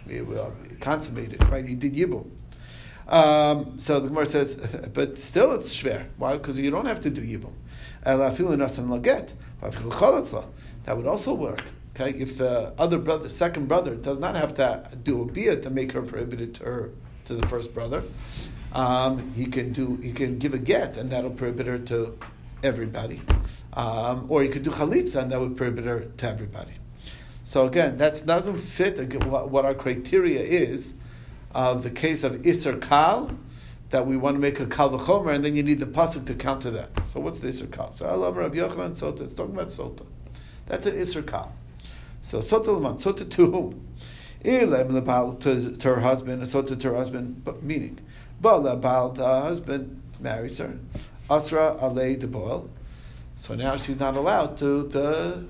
it, 0.07 0.27
uh, 0.27 0.49
consummated, 0.79 1.43
right? 1.49 1.65
He 1.65 1.75
did 1.75 1.93
Yibum. 1.93 2.29
Um, 3.07 3.77
so 3.79 3.99
the 3.99 4.07
Gemara 4.07 4.25
says, 4.25 4.55
but 4.93 5.17
still 5.17 5.51
it's 5.53 5.73
shver. 5.73 6.07
Why? 6.17 6.37
Because 6.37 6.59
you 6.59 6.71
don't 6.71 6.87
have 6.87 6.99
to 7.01 7.09
do 7.09 7.21
Yibum. 7.21 7.53
That 10.85 10.97
would 10.97 11.07
also 11.07 11.33
work. 11.33 11.63
Okay, 11.95 12.17
if 12.17 12.39
the 12.39 12.73
other 12.79 12.97
brother, 12.97 13.29
second 13.29 13.67
brother, 13.67 13.95
does 13.95 14.17
not 14.17 14.35
have 14.35 14.55
to 14.55 14.83
do 15.03 15.21
a 15.21 15.25
bia 15.25 15.57
to 15.57 15.69
make 15.69 15.91
her 15.91 16.01
prohibited 16.01 16.55
to 16.55 16.63
her 16.63 16.91
to 17.25 17.35
the 17.35 17.45
first 17.47 17.71
brother, 17.71 18.01
um, 18.73 19.31
he 19.33 19.45
can 19.45 19.71
do 19.71 19.97
he 19.97 20.11
can 20.11 20.39
give 20.39 20.55
a 20.55 20.57
get, 20.57 20.97
and 20.97 21.11
that'll 21.11 21.29
prohibit 21.29 21.67
her 21.67 21.77
to 21.77 22.17
everybody, 22.63 23.21
um, 23.73 24.25
or 24.27 24.41
he 24.41 24.49
could 24.49 24.63
do 24.63 24.71
chalitza, 24.71 25.21
and 25.21 25.31
that 25.31 25.39
would 25.39 25.55
prohibit 25.55 25.85
her 25.85 26.05
to 26.17 26.27
everybody. 26.27 26.73
So 27.43 27.67
again, 27.67 27.97
that 27.97 28.23
doesn't 28.25 28.57
fit 28.57 29.13
what, 29.25 29.65
our 29.65 29.75
criteria 29.75 30.41
is 30.41 30.95
of 31.53 31.83
the 31.83 31.91
case 31.91 32.23
of 32.23 32.43
iser 32.43 32.77
kal, 32.77 33.37
that 33.91 34.07
we 34.07 34.17
want 34.17 34.35
to 34.35 34.39
make 34.39 34.59
a 34.59 34.65
kal 34.65 34.89
v'chomer, 34.89 35.35
and 35.35 35.45
then 35.45 35.55
you 35.55 35.61
need 35.61 35.79
the 35.79 35.85
pasuk 35.85 36.25
to 36.25 36.33
counter 36.33 36.71
that. 36.71 37.05
So 37.05 37.19
what's 37.19 37.37
the 37.37 37.49
iser 37.49 37.67
kal? 37.67 37.91
So 37.91 38.07
Allah 38.07 38.31
Rav 38.31 38.53
Yochanan 38.53 38.99
Sota. 38.99 39.21
It's 39.21 39.35
talking 39.35 39.53
about 39.53 39.67
Sota. 39.67 40.07
That's 40.65 40.87
an 40.87 40.99
iser 40.99 41.21
kal. 41.21 41.53
So 42.23 42.39
Sota 42.39 42.67
Laman, 42.67 42.95
Sota 42.95 43.29
to 43.29 43.51
whom? 43.51 43.87
Ilem 44.43 44.89
lebal 44.89 45.39
to, 45.39 45.87
her 45.87 45.99
husband, 45.99 46.41
Sota 46.43 46.79
to 46.79 46.89
her 46.89 46.95
husband, 46.95 47.43
but 47.45 47.63
meaning, 47.63 47.99
Bala 48.41 48.75
Baal, 48.75 49.09
the 49.09 49.25
husband 49.25 50.01
marries 50.19 50.57
her, 50.57 50.77
Asra 51.29 51.77
Alei 51.79 52.19
de 52.19 52.27
Boel. 52.27 52.67
So 53.35 53.55
now 53.55 53.77
she's 53.77 53.99
not 53.99 54.15
allowed 54.15 54.57
to 54.57 54.83
the 54.83 55.45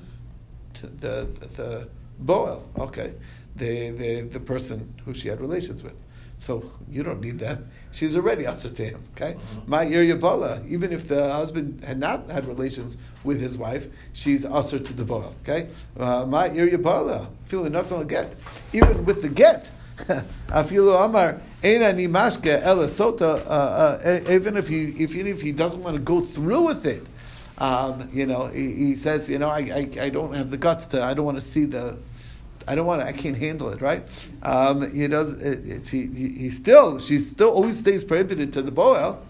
to 0.76 0.88
the 0.88 1.28
the, 1.40 1.48
the 1.48 1.88
Boel. 2.24 2.62
Okay, 2.78 3.14
the, 3.56 3.92
the 3.92 4.22
the 4.22 4.40
person 4.40 4.94
who 5.06 5.14
she 5.14 5.28
had 5.28 5.40
relations 5.42 5.84
with. 5.84 6.03
So 6.38 6.70
you 6.90 7.04
don't 7.04 7.22
need 7.22 7.40
that. 7.40 7.60
She's 7.92 8.18
already 8.18 8.46
answer 8.46 8.70
to 8.70 8.84
him. 8.84 9.02
Okay, 9.16 9.38
my 9.68 9.86
area 9.86 10.16
bala. 10.16 10.62
Even 10.68 10.92
if 10.92 11.08
the 11.08 11.32
husband 11.32 11.84
had 11.84 12.00
not 12.00 12.30
had 12.30 12.46
relations 12.46 12.98
with 13.24 13.40
his 13.40 13.58
wife, 13.58 13.88
she's 14.14 14.44
answer 14.46 14.80
to 14.80 14.94
the 14.94 15.06
bola. 15.06 15.32
Okay, 15.44 15.70
my 15.98 16.50
area 16.50 16.78
bala. 16.78 17.30
Feeling 17.46 17.72
nothing 17.74 18.00
to 18.00 18.06
get. 18.06 18.34
Even 18.74 19.06
with 19.06 19.22
the 19.22 19.30
get, 19.30 19.70
Afilu 20.50 21.06
Amar 21.06 21.40
Eina 21.62 21.96
ni 21.96 22.08
mashke 22.08 22.62
ela 22.62 22.86
sota. 22.88 23.38
uh, 23.46 23.50
uh, 24.04 24.20
Even 24.30 24.58
if 24.58 24.68
he, 24.68 24.86
if 25.02 25.16
even 25.16 25.28
if 25.28 25.42
he 25.42 25.52
doesn't 25.52 25.82
want 25.82 25.96
to 25.96 26.02
go 26.02 26.20
through 26.20 26.62
with 26.64 26.86
it, 26.86 27.06
um, 27.60 28.10
you 28.12 28.26
know, 28.26 28.48
he, 28.48 28.72
he 28.74 28.96
says, 28.96 29.30
you 29.30 29.38
know, 29.40 29.48
I, 29.48 29.60
I, 29.60 29.90
I 30.06 30.10
don't 30.10 30.34
have 30.34 30.50
the 30.52 30.58
guts 30.58 30.88
to. 30.88 31.04
I 31.04 31.14
don't 31.14 31.26
want 31.26 31.38
to 31.38 31.42
see 31.46 31.66
the. 31.66 31.98
I 32.68 32.76
don't 32.76 32.86
want 32.86 33.02
to. 33.02 33.08
I 33.08 33.12
can't 33.12 33.38
handle 33.38 33.70
it. 33.70 33.82
Right? 33.82 34.04
Um, 34.42 34.94
he 34.94 35.08
does. 35.08 35.34
It, 35.42 35.60
it's 35.66 35.90
he, 35.90 36.08
he, 36.08 36.30
he 36.30 36.50
still. 36.50 37.00
She 37.00 37.18
still 37.18 37.50
always 37.52 37.80
stays 37.80 38.04
prohibited 38.04 38.54
to 38.54 38.62
the 38.62 38.72
boil. 38.72 39.22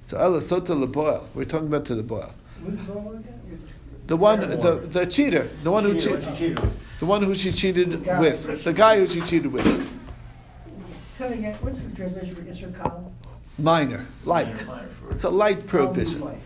So 0.00 0.18
ela 0.18 0.38
sota 0.40 0.74
leboel. 0.76 1.24
We're 1.34 1.44
talking 1.44 1.68
about 1.68 1.84
to 1.86 1.94
the 1.94 2.02
boil. 2.02 2.32
The 2.64 2.70
ball 2.70 3.12
again? 3.12 3.38
The 4.08 4.16
one, 4.16 4.40
the, 4.40 4.76
the 4.90 5.06
cheater, 5.06 5.48
the 5.62 5.70
one 5.70 5.84
who 5.84 5.94
Cheated, 5.94 6.22
cheated, 6.22 6.28
what 6.28 6.36
she 6.36 6.38
cheated 6.38 6.60
with. 6.60 6.98
the 6.98 7.06
one 7.06 7.22
who 7.22 7.34
she 7.34 7.52
cheated 7.52 8.04
guy. 8.04 8.20
with, 8.20 8.64
the 8.64 8.72
guy 8.72 8.98
who 8.98 9.06
she 9.06 9.20
cheated 9.20 9.52
with. 9.52 9.64
Tell 11.16 11.30
me 11.30 11.36
what's 11.60 11.82
the 11.82 11.94
translation 11.94 12.34
for 12.34 12.42
Isser 12.42 12.76
Kal? 12.76 13.12
Minor, 13.58 14.06
light. 14.24 14.66
Minor, 14.66 14.66
minor 14.66 14.88
It's 15.12 15.24
a 15.24 15.30
light 15.30 15.66
prohibition. 15.68 16.20
Light, 16.20 16.38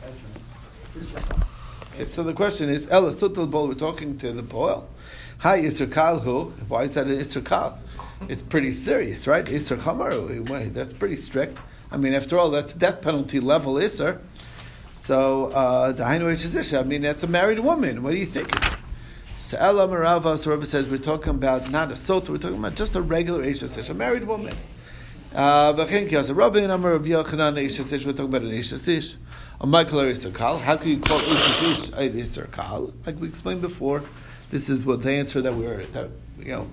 that's 0.94 1.14
right. 1.14 1.22
Isser 1.24 1.28
Kal. 1.30 1.48
Okay, 1.94 2.04
so 2.04 2.22
the 2.22 2.34
question 2.34 2.68
is, 2.68 2.86
Ella 2.90 3.10
Sutal 3.12 3.50
Bol, 3.50 3.68
we're 3.68 3.74
talking 3.74 4.18
to 4.18 4.32
the 4.32 4.42
Poel. 4.42 4.84
Hi, 5.40 5.60
Isser 5.60 5.92
Kal 5.92 6.20
who? 6.20 6.44
Why 6.66 6.84
is 6.84 6.94
that 6.94 7.08
an 7.08 7.18
Isser 7.18 7.44
Kal? 7.44 7.78
It's 8.26 8.40
pretty 8.40 8.72
serious, 8.72 9.26
right? 9.26 9.44
Isser 9.44 9.76
Chamar, 9.76 10.48
wait, 10.48 10.72
that's 10.72 10.94
pretty 10.94 11.16
strict. 11.16 11.58
I 11.90 11.98
mean, 11.98 12.14
after 12.14 12.38
all, 12.38 12.50
that's 12.50 12.72
death 12.72 13.02
penalty 13.02 13.38
level 13.38 13.74
Isser. 13.74 14.18
So, 14.94 15.50
uh, 15.52 15.92
the 15.92 16.30
Isha, 16.30 16.80
I 16.80 16.84
mean, 16.84 17.02
that's 17.02 17.22
a 17.22 17.26
married 17.26 17.58
woman. 17.58 18.02
What 18.02 18.12
do 18.12 18.16
you 18.16 18.24
think? 18.24 18.50
So 19.36 19.58
Ella 19.58 19.86
Marava, 19.86 20.38
so 20.38 20.58
says, 20.62 20.88
we're 20.88 20.96
talking 20.96 21.30
about 21.30 21.70
not 21.70 21.90
a 21.90 21.94
sota, 21.94 22.30
we're 22.30 22.38
talking 22.38 22.56
about 22.56 22.74
just 22.74 22.96
a 22.96 23.02
regular 23.02 23.44
Isha 23.44 23.68
a 23.90 23.94
married 23.94 24.26
woman. 24.26 24.54
Uh, 25.34 25.74
we're 25.76 25.84
talking 25.84 26.16
about 26.16 26.56
an 28.42 28.52
Isha 28.52 28.78
Sish. 28.78 29.16
A 29.60 29.66
Michael. 29.66 30.14
How 30.58 30.76
can 30.78 30.88
you 30.88 30.98
call 30.98 31.18
Isha 31.20 31.52
Sish 31.74 31.88
a 31.90 32.08
Isser 32.08 32.50
Kal? 32.50 32.94
Like 33.04 33.20
we 33.20 33.28
explained 33.28 33.60
before, 33.60 34.02
this 34.50 34.68
is 34.68 34.84
what 34.84 35.02
the 35.02 35.10
answer 35.10 35.40
that 35.42 35.54
we're, 35.54 35.86
that, 35.86 36.10
you 36.38 36.52
know, 36.52 36.70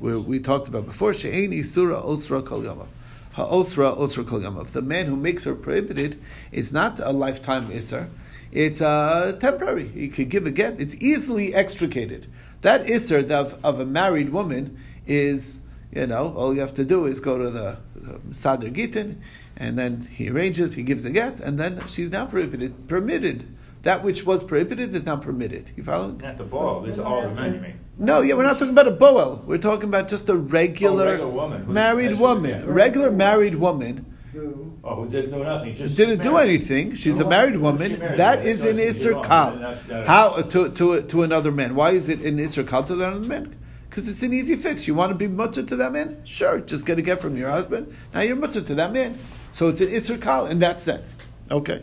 we 0.00 0.16
we 0.16 0.38
talked 0.38 0.68
about 0.68 0.86
before. 0.86 1.14
She'ein 1.14 1.50
Isura 1.52 2.04
Osra 2.04 2.42
Kol 2.42 2.62
Yamav. 2.62 2.86
Ha'osra 3.32 3.96
Osra 3.96 4.24
Kol 4.24 4.40
Yamav. 4.40 4.72
The 4.72 4.82
man 4.82 5.06
who 5.06 5.16
makes 5.16 5.44
her 5.44 5.54
prohibited 5.54 6.20
is 6.52 6.72
not 6.72 6.98
a 6.98 7.12
lifetime 7.12 7.68
Isser. 7.70 8.08
It's 8.50 8.80
uh, 8.80 9.36
temporary. 9.40 9.88
He 9.88 10.08
could 10.08 10.28
give 10.28 10.46
a 10.46 10.50
get. 10.50 10.80
It's 10.80 10.94
easily 10.96 11.54
extricated. 11.54 12.26
That 12.62 12.86
Isser 12.86 13.30
of, 13.30 13.58
of 13.64 13.80
a 13.80 13.86
married 13.86 14.30
woman 14.30 14.78
is, 15.06 15.60
you 15.92 16.06
know, 16.06 16.32
all 16.34 16.54
you 16.54 16.60
have 16.60 16.74
to 16.74 16.84
do 16.84 17.06
is 17.06 17.20
go 17.20 17.38
to 17.38 17.50
the, 17.50 17.76
the 17.94 18.34
Sadr 18.34 18.68
Gitin, 18.68 19.16
and 19.56 19.78
then 19.78 20.08
he 20.10 20.30
arranges, 20.30 20.74
he 20.74 20.82
gives 20.82 21.04
a 21.04 21.10
get, 21.10 21.40
and 21.40 21.58
then 21.58 21.86
she's 21.86 22.10
now 22.10 22.26
prohibited, 22.26 22.88
permitted. 22.88 23.46
That 23.82 24.02
which 24.02 24.26
was 24.26 24.42
prohibited 24.42 24.94
is 24.94 25.06
now 25.06 25.16
permitted. 25.16 25.70
You 25.76 25.82
follow? 25.84 26.10
Not 26.10 26.36
the 26.38 26.44
ball, 26.44 26.84
it's 26.86 26.98
all 26.98 27.22
the 27.22 27.34
men, 27.34 27.54
you 27.54 27.60
mean? 27.60 27.78
No, 27.98 28.20
yeah, 28.22 28.34
we're 28.34 28.42
not 28.46 28.58
talking 28.58 28.70
about 28.72 28.88
a 28.88 28.92
boel. 28.92 29.44
We're 29.44 29.58
talking 29.58 29.88
about 29.88 30.08
just 30.08 30.28
a 30.28 30.36
regular, 30.36 31.06
Oh, 31.06 31.10
regular 31.10 31.30
woman 31.30 31.72
married 31.72 32.18
woman. 32.18 32.50
yeah. 32.50 32.62
A 32.62 32.72
regular 32.72 33.10
married 33.10 33.54
woman 33.56 34.04
Who, 34.32 34.72
Oh, 34.84 34.94
who 34.96 35.08
didn't 35.08 35.30
do 35.32 35.42
nothing, 35.42 35.74
just. 35.74 35.96
didn't 35.96 36.22
do 36.22 36.36
anything. 36.36 36.94
She's 36.94 37.18
a 37.18 37.28
married 37.28 37.56
woman. 37.56 37.98
married 37.98 38.18
That 38.18 38.42
to? 38.42 38.70
an 38.70 38.76
Isser. 38.78 39.24
Kal. 39.24 40.04
How 40.06 40.42
to 40.42 40.70
to 40.70 41.02
to 41.02 41.22
another 41.22 41.50
man? 41.50 41.74
Why 41.74 41.90
is 41.90 42.08
it 42.08 42.20
an 42.20 42.38
Isser 42.38 42.66
Kal 42.66 42.84
to 42.84 42.94
another 42.94 43.18
man? 43.20 43.56
Because 43.88 44.06
it's 44.06 44.22
an 44.22 44.32
easy 44.32 44.54
fix. 44.54 44.86
You 44.86 44.94
want 44.94 45.10
to 45.10 45.14
be 45.16 45.26
mutter 45.28 45.62
to 45.64 45.76
that 45.76 45.92
man? 45.92 46.18
Sure, 46.24 46.60
just 46.60 46.84
get 46.86 46.98
a 46.98 47.02
get 47.02 47.20
from 47.20 47.36
your 47.36 47.50
husband. 47.50 47.92
Now 48.14 48.20
you're 48.20 48.36
mutter 48.36 48.60
to 48.60 48.74
that 48.76 48.92
man. 48.92 49.18
So 49.50 49.68
it's 49.68 49.80
an 49.80 49.88
Isser 49.88 50.20
Kal 50.20 50.46
in 50.46 50.58
that 50.60 50.78
sense. 50.78 51.16
Okay. 51.50 51.82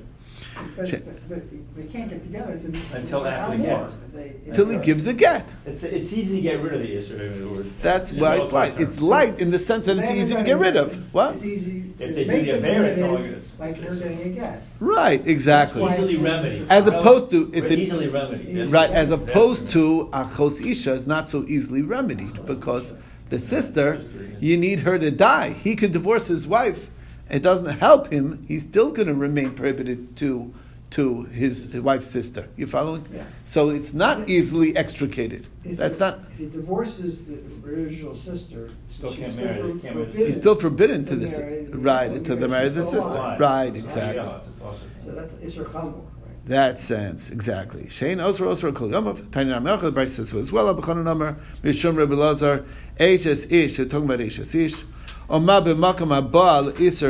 But, 0.75 0.85
Check. 0.85 1.05
but, 1.05 1.29
but 1.29 1.41
they 1.75 1.83
can't 1.91 2.09
get 2.09 2.23
together 2.23 2.53
until. 2.53 2.81
Until 2.97 3.27
after 3.27 3.57
the 3.57 3.63
more. 3.63 3.87
get. 3.87 4.13
They- 4.13 4.35
if 4.49 4.55
Till 4.55 4.69
he 4.69 4.77
gives 4.77 5.03
the 5.03 5.13
get. 5.13 5.49
It's, 5.65 5.83
it's 5.83 6.13
easy 6.13 6.37
to 6.37 6.41
get 6.41 6.61
rid 6.61 6.73
of 6.73 6.79
the 6.81 6.87
Isser, 6.95 7.19
in 7.19 7.49
other. 7.49 7.63
That's 7.81 8.13
why 8.13 8.37
it's 8.37 8.53
light. 8.53 8.79
It's 8.79 9.01
light 9.01 9.39
in 9.41 9.51
the 9.51 9.59
sense 9.59 9.85
that 9.87 9.97
it's 9.97 10.11
easy 10.11 10.35
to 10.35 10.43
get 10.43 10.57
rid 10.57 10.77
of. 10.77 10.91
get. 10.91 10.99
What? 11.11 11.35
It's 11.35 11.43
easy 11.43 11.91
If 11.99 12.15
they 12.15 12.23
do 12.23 12.27
make 12.31 12.45
the 12.45 12.51
them 12.53 12.59
affair, 12.59 12.83
it's 12.85 13.03
all 13.03 13.15
in, 13.17 13.23
good. 13.23 13.43
like 13.59 13.81
you're 13.81 13.95
getting 13.95 14.21
a 14.21 14.29
get. 14.29 14.61
Right. 14.79 15.27
Exactly. 15.27 15.81
That's 15.85 15.99
why 15.99 16.05
Easily 16.05 16.17
remedied. 16.23 16.67
As 16.71 16.87
opposed 16.87 17.31
to 17.31 17.51
it's 17.53 17.69
an, 17.69 17.79
Easily 17.79 18.07
remedied. 18.07 18.67
Right, 18.67 18.89
as 18.91 19.11
opposed 19.11 19.69
to 19.71 20.09
achos 20.13 20.65
isha 20.65 20.91
is 20.93 21.07
not 21.07 21.29
so 21.29 21.43
easily 21.47 21.81
remedied 21.81 22.45
because 22.45 22.93
the 23.29 23.39
sister, 23.39 24.01
you 24.39 24.55
need 24.57 24.79
her 24.81 24.97
to 24.99 25.09
die. 25.11 25.49
He 25.49 25.75
could 25.75 25.91
divorce 25.91 26.27
his 26.27 26.47
wife. 26.47 26.89
It 27.29 27.41
doesn't 27.41 27.79
help 27.79 28.11
him. 28.11 28.45
He's 28.47 28.63
still 28.63 28.91
going 28.91 29.07
to 29.07 29.13
remain 29.15 29.51
prohibited 29.51 30.15
to 30.17 30.53
to 30.91 31.23
his, 31.23 31.71
his 31.73 31.81
wife's 31.81 32.07
sister. 32.07 32.47
You 32.55 32.67
following? 32.67 33.05
Yeah. 33.13 33.23
So 33.43 33.69
it's 33.69 33.93
not 33.93 34.29
easily 34.29 34.77
extricated. 34.77 35.47
If 35.65 35.77
That's 35.77 35.95
he- 35.95 35.99
not. 35.99 36.19
If 36.31 36.37
he 36.37 36.45
divorces 36.45 37.25
the 37.25 37.41
original 37.67 38.15
sister, 38.15 38.69
Still 38.91 39.09
she's 39.11 39.19
can't 39.19 39.33
still 39.33 39.45
marry, 39.45 39.61
for- 39.61 39.67
can't 39.79 39.81
the 39.81 39.89
forbidden 40.05 40.25
He's 40.27 40.35
still 40.37 40.55
forbidden 40.55 41.03
to 41.05 41.09
to 41.11 41.15
the 41.17 41.39
marry 41.39 41.63
the- 41.65 41.77
right 41.79 42.11
to 42.13 42.19
to 42.19 42.35
the 42.35 42.47
marry 42.47 42.49
marry 42.49 42.69
the 42.69 42.83
sister. 42.83 43.09
alive. 43.11 43.39
Right, 43.39 43.75
exactly. 43.75 44.23
yeah, 44.23 44.37
it's 44.37 44.47
impossible. 44.47 44.87
So 45.03 45.11
that's 45.11 45.33
Isser 45.35 45.65
Chamor, 45.65 45.95
right? 45.95 46.45
That 46.45 46.79
sense, 46.79 47.31
exactly. 47.31 47.85
Shein 47.85 48.23
Osra 48.23 48.47
Osra 48.47 48.71
Kol 48.71 48.89
Yomav, 48.89 49.31
Tanya 49.31 49.55
Ramelcha, 49.59 49.81
the 49.81 49.91
Braisa 49.91 50.09
says 50.09 50.29
so 50.29 50.37
as 50.37 50.51
well, 50.51 50.69
Abba 50.69 50.81
Chanan 50.83 51.03
Number, 51.03 51.35
Mishum 51.63 51.97
Rebbe 51.97 52.13
Lazar, 52.13 52.63
Eishes 52.99 53.51
Ish, 53.51 53.79
we're 53.79 53.85
talking 53.85 54.05
about 54.05 54.19
Eishes 54.19 54.53
Ish, 54.55 54.83
It's 55.27 57.01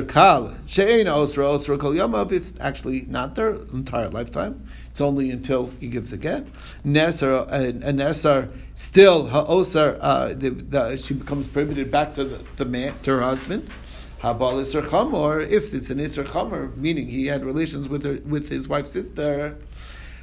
actually 2.62 3.02
not 3.10 3.36
their 3.36 3.56
entire 3.74 4.10
lifetime, 4.10 4.66
it's 4.90 5.02
only 5.02 5.32
until 5.32 5.68
he 5.82 5.90
gives 5.90 6.14
a 6.14 6.18
get. 6.18 6.46
Nesar, 6.86 7.46
uh, 7.52 7.74
Nesar, 7.92 8.50
still, 8.76 9.28
Ha'osar, 9.28 9.98
uh, 10.00 10.30
the, 10.30 10.52
the, 10.52 10.96
she 10.96 11.14
becomes 11.14 11.46
prohibited 11.48 11.92
back 11.92 12.14
to 12.14 12.24
the, 12.24 12.42
the 12.56 12.64
man, 12.64 12.98
to 13.04 13.12
her 13.12 13.22
husband. 13.22 13.70
Habal 14.22 14.62
Isser 14.62 14.82
Chamor, 14.82 15.46
if 15.50 15.74
it's 15.74 15.90
an 15.90 15.98
Isser 15.98 16.26
Chamor, 16.26 16.74
meaning 16.78 17.10
he 17.10 17.28
had 17.28 17.44
relations 17.44 17.90
with 17.90 18.06
her, 18.06 18.22
with 18.26 18.48
his 18.48 18.70
wife's 18.70 18.94
sister, 18.94 19.58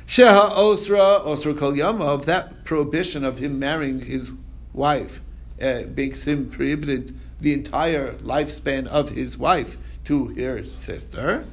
Sheha 0.06 0.56
Osra, 0.56 1.20
Osra 1.24 1.52
Kol 1.52 1.72
Yamav, 1.72 2.24
that 2.24 2.64
prohibition 2.64 3.22
of 3.22 3.36
him 3.38 3.58
marrying 3.58 4.00
his 4.00 4.32
wife 4.72 5.20
uh, 5.60 5.82
makes 5.94 6.22
him 6.24 6.48
prohibited 6.48 7.14
the 7.42 7.52
entire 7.52 8.12
lifespan 8.14 8.86
of 8.86 9.10
his 9.10 9.36
wife 9.36 9.76
to 10.04 10.26
her 10.34 10.64
sister. 10.64 11.44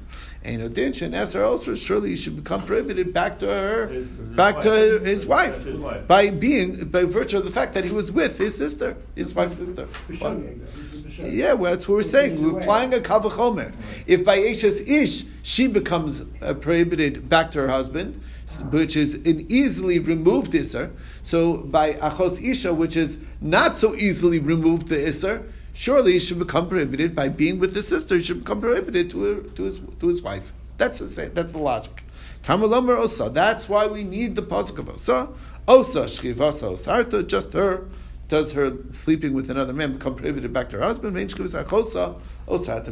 And 0.41 0.61
Odinshin, 0.61 1.13
Esser 1.13 1.43
Osra, 1.43 1.75
surely 1.75 2.11
he 2.11 2.15
should 2.15 2.37
become 2.37 2.61
prohibited 2.63 3.13
back 3.13 3.39
to 3.39 3.47
her, 3.47 3.87
His- 3.87 4.07
his 4.07 4.35
back 4.37 4.55
wife. 4.55 4.63
to 4.63 4.99
his 5.03 5.25
wife, 5.25 5.65
his 5.65 5.77
wife. 5.77 6.07
by 6.07 6.29
being, 6.29 6.85
by 6.85 7.03
virtue 7.03 7.37
of 7.39 7.43
the 7.45 7.51
fact 7.51 7.73
that 7.73 7.83
he 7.83 7.91
was 7.91 8.09
with 8.11 8.37
his 8.37 8.55
sister, 8.55 8.95
his 9.15 9.33
wife's 9.35 9.55
sister. 9.55 9.87
What? 10.07 10.37
B'shogeg, 10.39 10.59
though. 10.59 10.81
This 10.81 10.93
is 10.93 11.17
b'shogeg. 11.19 11.33
Yeah, 11.33 11.53
well, 11.53 11.71
that's 11.73 11.89
what 11.89 11.95
we're 11.95 12.03
saying. 12.03 12.41
We're 12.41 12.57
applying 12.59 12.93
a 12.93 12.97
kavachomer. 12.99 13.73
If 14.07 14.23
by 14.23 14.37
Eshes 14.37 14.87
Ish 14.87 15.25
she 15.41 15.67
becomes 15.67 16.21
uh, 16.41 16.53
prohibited 16.53 17.27
back 17.27 17.51
to 17.51 17.59
her 17.59 17.67
husband, 17.67 18.21
s- 18.47 18.61
which 18.71 18.95
is 18.95 19.15
an 19.15 19.45
easily 19.49 19.99
removed 19.99 20.53
Isser, 20.53 20.91
so 21.21 21.57
by 21.57 21.93
Achos 21.93 22.41
Isha, 22.41 22.73
which 22.73 22.95
is 22.95 23.17
not 23.41 23.75
so 23.75 23.93
easily 23.95 24.39
removed 24.39 24.87
the 24.87 24.95
Isser, 24.95 25.43
surely 25.73 26.13
he 26.13 26.19
should 26.19 26.39
become 26.39 26.69
prohibited 26.69 27.15
by 27.15 27.29
being 27.29 27.59
with 27.59 27.75
his 27.75 27.87
sister. 27.87 28.17
He 28.17 28.23
should 28.23 28.39
become 28.39 28.61
prohibited 28.61 29.09
to, 29.11 29.23
her, 29.23 29.41
to, 29.41 29.63
his, 29.63 29.79
to 29.99 30.07
his 30.07 30.21
wife. 30.21 30.53
That's 30.77 30.99
the, 30.99 31.31
that's 31.33 31.51
the 31.51 31.57
logic. 31.57 32.03
Tamalamar 32.43 32.97
Osa. 32.97 33.29
That's 33.29 33.67
why 33.67 33.87
we 33.87 34.03
need 34.03 34.35
the 34.35 34.41
pasuk 34.41 34.79
of 34.79 34.89
Osa. 34.89 35.29
Osa 35.67 36.05
Shchivasa 36.05 36.73
Osarta. 36.73 37.27
Just 37.27 37.53
her 37.53 37.85
does 38.29 38.53
her 38.53 38.77
sleeping 38.91 39.33
with 39.33 39.49
another 39.49 39.73
man 39.73 39.93
become 39.93 40.15
prohibited 40.15 40.53
back 40.53 40.69
to 40.69 40.77
her 40.77 40.83
husband? 40.83 41.15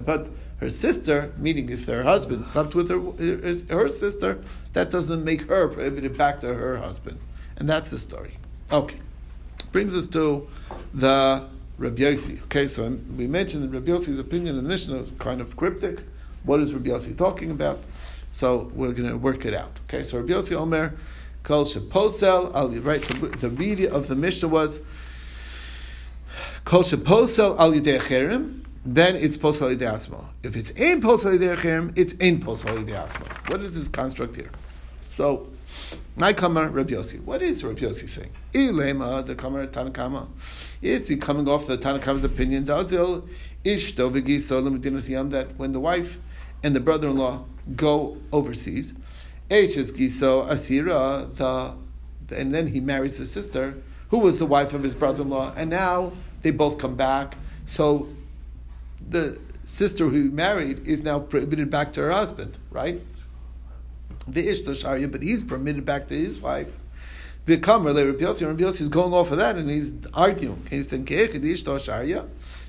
But 0.06 0.30
her 0.60 0.70
sister, 0.70 1.34
meaning 1.38 1.70
if 1.70 1.86
her 1.86 2.04
husband 2.04 2.48
slept 2.48 2.74
with 2.74 2.90
her, 2.90 3.00
her 3.70 3.88
sister, 3.88 4.40
that 4.74 4.90
doesn't 4.90 5.24
make 5.24 5.44
her 5.44 5.68
prohibited 5.68 6.18
back 6.18 6.42
to 6.42 6.54
her 6.54 6.78
husband. 6.78 7.20
And 7.56 7.70
that's 7.70 7.90
the 7.90 8.00
story. 8.00 8.38
Okay. 8.72 8.98
Brings 9.72 9.94
us 9.94 10.08
to 10.08 10.48
the 10.94 11.46
Rabbi 11.78 12.02
Yossi. 12.02 12.42
Okay, 12.44 12.68
so 12.68 12.98
we 13.16 13.28
mentioned 13.28 13.64
that 13.64 13.70
Rabbi 13.70 13.92
Yossi's 13.92 14.20
opinion 14.20 14.58
in 14.58 14.64
the 14.64 14.70
Mishnah 14.70 14.98
is 14.98 15.12
kind 15.20 15.42
of 15.42 15.56
cryptic. 15.56 16.02
What 16.44 16.60
is 16.60 16.74
Rabbi 16.74 16.90
Yossi 16.90 17.16
talking 17.18 17.52
about? 17.52 17.80
So 18.32 18.72
we're 18.74 18.94
going 18.94 19.10
to 19.10 19.18
work 19.18 19.46
it 19.46 19.54
out. 19.54 19.80
Okay, 19.88 20.04
so 20.04 20.18
Rabbi 20.20 20.34
Yossi 20.34 20.56
Omer, 20.56 20.96
Kol 21.44 21.66
Sheposel, 21.66 22.54
Al 22.56 22.70
right, 22.70 23.02
the, 23.02 23.28
the 23.28 23.50
reading 23.50 23.92
of 23.92 24.08
the 24.08 24.16
Mishnah 24.16 24.50
was 24.50 24.80
Kol 26.66 26.82
Sheposel 26.82 27.58
Al 27.60 27.72
Yidei 27.72 28.00
Acherim, 28.00 28.66
then 28.86 29.16
it's 29.16 29.38
Posel 29.38 29.76
Yidei 29.76 29.94
Asmo. 29.94 30.26
If 30.44 30.56
it's 30.56 30.72
Ein 30.72 31.02
Posel 31.02 31.38
Yidei 31.38 31.56
Acherim, 31.58 31.98
it's 31.98 32.14
Ein 32.20 32.42
Posel 32.42 32.84
Yidei. 32.84 33.50
What 33.50 33.62
is 33.62 33.76
this 33.76 33.88
construct 33.88 34.36
here? 34.36 34.50
So, 35.12 35.48
My 36.16 36.34
kamar 36.34 36.70
Rabbi 36.70 36.94
Yossi. 36.94 37.24
What 37.24 37.44
is 37.44 37.64
Rabbi 37.64 37.82
Yossi 37.82 38.10
saying? 38.10 38.32
Ilema 38.54 39.24
the 39.24 39.36
kamar 39.36 39.68
Tanna 39.68 39.92
Kamma. 39.92 40.28
Is 40.82 41.08
he 41.08 41.18
coming 41.18 41.48
off 41.48 41.68
the 41.68 41.78
Tanna 41.78 42.00
Kamma's 42.00 42.24
opinion? 42.24 42.64
Dazil 42.64 43.28
ishto 43.64 44.12
v'giso 44.12 45.30
that 45.30 45.56
when 45.58 45.72
the 45.74 45.80
wife 45.80 46.18
and 46.64 46.76
the 46.76 46.80
brother-in-law 46.80 47.46
go 47.76 48.18
overseas, 48.32 48.94
Eishes 49.50 49.96
giso 49.96 50.48
asira 50.48 51.34
the 51.36 51.74
and 52.36 52.54
then 52.54 52.68
he 52.68 52.80
marries 52.80 53.14
the 53.14 53.26
sister 53.26 53.76
who 54.10 54.18
was 54.18 54.40
the 54.40 54.46
wife 54.46 54.74
of 54.74 54.84
his 54.84 54.96
brother-in-law, 54.96 55.54
and 55.56 55.70
now 55.70 56.12
they 56.42 56.52
both 56.52 56.78
come 56.78 56.96
back. 56.96 57.36
So 57.66 58.10
the 59.08 59.40
sister 59.66 60.08
who 60.08 60.32
married 60.32 60.88
is 60.88 61.04
now 61.04 61.20
prohibited 61.20 61.70
back 61.70 61.94
to 61.94 62.02
her 62.02 62.12
husband, 62.12 62.58
right? 62.72 63.02
The 64.28 64.48
Ishto 64.48 64.76
Sharia, 64.76 65.08
but 65.08 65.24
he's 65.24 65.42
permitted 65.42 65.86
back 65.86 66.08
to 66.08 66.14
his 66.14 66.40
wife. 66.40 66.80
The 67.48 67.56
Le 67.56 68.06
Rabbi 68.06 68.26
Yossi, 68.26 68.46
Rabbi 68.46 68.64
Yossi 68.64 68.82
is 68.82 68.90
going 68.90 69.14
off 69.14 69.32
of 69.32 69.38
that 69.38 69.56
and 69.56 69.70
he's 69.70 69.94
arguing. 70.14 70.68
He's 70.70 70.90
saying, 70.90 71.06
"Ke'echid 71.06 71.44
Ishto 71.44 71.80
Sharia," 71.80 72.26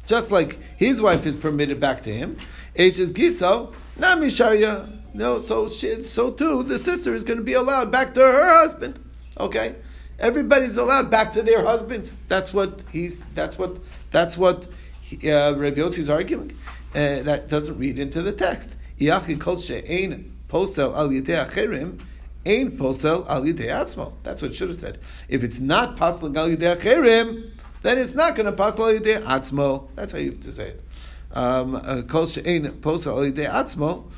just 0.06 0.30
like 0.30 0.60
his 0.76 1.02
wife 1.02 1.26
is 1.26 1.34
permitted 1.34 1.80
back 1.80 2.02
to 2.04 2.14
him. 2.14 2.36
H 2.76 3.00
is 3.00 3.12
Giso, 3.12 3.74
Nami 3.96 4.30
Sharia. 4.30 4.88
No, 5.14 5.40
so 5.40 5.66
she, 5.66 6.04
so 6.04 6.30
too 6.30 6.62
the 6.62 6.78
sister 6.78 7.12
is 7.12 7.24
going 7.24 7.38
to 7.38 7.44
be 7.44 7.54
allowed 7.54 7.90
back 7.90 8.14
to 8.14 8.20
her 8.20 8.60
husband. 8.60 9.00
Okay, 9.40 9.74
everybody's 10.20 10.76
allowed 10.76 11.10
back 11.10 11.32
to 11.32 11.42
their 11.42 11.64
husbands. 11.64 12.14
That's 12.28 12.52
what 12.52 12.82
he's. 12.92 13.20
That's 13.34 13.58
what. 13.58 13.78
That's 14.12 14.38
what 14.38 14.68
he, 15.00 15.28
uh, 15.28 15.54
Rabbi 15.56 15.82
arguing. 16.08 16.52
Uh, 16.94 17.22
that 17.22 17.48
doesn't 17.48 17.78
read 17.78 17.98
into 17.98 18.22
the 18.22 18.32
text. 18.32 18.76
Iachi 19.00 19.40
kol 19.40 19.56
posel 20.48 20.96
al 20.96 21.08
yidei 21.08 21.46
acherim, 21.46 22.00
ein 22.46 22.76
posel 22.76 23.28
al 23.28 23.42
yidei 23.42 23.68
atzmo. 23.68 24.12
That's 24.22 24.42
what 24.42 24.52
it 24.52 24.54
should 24.54 24.68
have 24.68 24.78
said. 24.78 24.98
If 25.28 25.42
it's 25.42 25.58
not 25.58 25.96
posel 25.96 26.36
al 26.36 26.48
yidei 26.48 26.76
acherim, 26.76 27.50
then 27.82 27.98
it's 27.98 28.14
not 28.14 28.34
going 28.34 28.46
to 28.46 28.52
posel 28.52 28.80
al 28.80 29.00
yidei 29.00 29.22
atzmo. 29.22 29.88
That's 29.94 30.12
how 30.12 30.18
you 30.18 30.32
have 30.32 30.40
to 30.40 30.52
say 30.52 30.68
it. 30.68 30.84
Um, 31.32 31.74
uh, 31.76 32.02
kol 32.02 32.26
she'ein 32.26 32.64
posel 32.80 33.12
al 33.12 33.32
yidei 33.32 33.48
atzmo. 33.48 34.10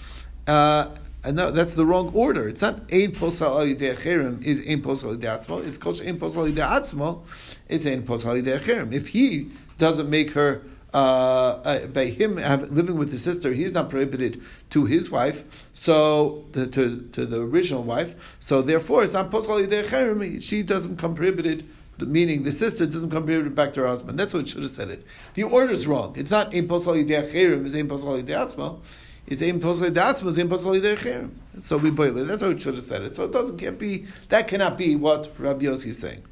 Uh, 0.47 0.88
no, 1.31 1.51
that's 1.51 1.75
the 1.75 1.85
wrong 1.85 2.11
order. 2.14 2.49
It's 2.49 2.62
not 2.62 2.81
ein 2.93 3.12
posel 3.12 3.49
al 3.49 3.66
yidei 3.66 3.97
acherim 3.97 4.43
is 4.43 4.61
ein 4.66 4.83
posel 4.83 5.11
al 5.11 5.16
yidei 5.16 5.38
atzmo. 5.38 5.66
It's 5.66 5.79
kol 5.79 5.93
she'ein 5.93 6.19
posel 6.19 6.47
al 6.47 6.53
yidei 6.53 6.69
atzmo. 6.69 7.23
It's 7.69 7.87
ein 7.87 8.05
posel 8.05 8.31
al 8.31 8.43
yidei 8.43 8.61
acherim. 8.61 8.93
If 8.93 9.09
he 9.09 9.51
doesn't 9.79 10.09
make 10.09 10.33
her 10.33 10.62
uh, 10.92 11.61
uh, 11.64 11.87
by 11.87 12.07
him 12.07 12.37
have, 12.37 12.70
living 12.70 12.96
with 12.96 13.12
his 13.12 13.22
sister, 13.22 13.53
he's 13.53 13.72
not 13.72 13.90
prohibited 13.90 14.42
to 14.70 14.87
his 14.87 15.11
wife, 15.11 15.68
so 15.72 16.46
to, 16.53 16.66
to, 16.66 17.09
to 17.12 17.26
the 17.26 17.42
original 17.42 17.83
wife. 17.83 18.14
So 18.38 18.62
therefore, 18.62 19.05
it's 19.05 19.12
not 19.12 19.31
posal. 19.31 20.42
She 20.42 20.62
doesn't 20.62 20.96
come 20.96 21.14
prohibited. 21.14 21.68
Meaning 21.98 22.44
the 22.44 22.53
sister 22.53 22.87
doesn't 22.87 23.11
come 23.11 23.24
prohibited 23.24 23.55
back 23.55 23.74
to 23.74 23.81
her 23.81 23.87
husband. 23.87 24.18
That's 24.18 24.33
what 24.33 24.44
it 24.44 24.48
should 24.48 24.62
have 24.62 24.70
said 24.70 24.88
it. 24.88 25.05
The 25.35 25.42
order 25.42 25.70
is 25.70 25.87
wrong. 25.87 26.14
It's 26.16 26.31
not 26.31 26.55
ein 26.55 26.66
posal 26.66 27.05
cherem. 27.05 27.66
It's 27.66 27.74
ein 27.74 27.88
posal 27.88 28.24
atzma. 28.24 28.81
It's. 29.26 29.42
It's. 29.42 31.66
So 31.66 31.76
we 31.76 31.90
boil 31.90 32.16
it. 32.16 32.24
That's 32.24 32.40
how 32.40 32.48
it 32.48 32.62
should 32.62 32.74
have 32.74 32.85
said 32.85 33.03
it. 33.03 33.14
So 33.14 33.24
it 33.24 33.33
doesn't 33.33 33.59
can't 33.59 33.79
be. 33.79 34.07
That 34.31 34.48
cannot 34.48 34.79
be 34.79 34.96
what 34.96 35.31
Rabbi 35.38 35.66
Yossi 35.66 35.88
is 35.88 35.98
saying. 35.98 36.22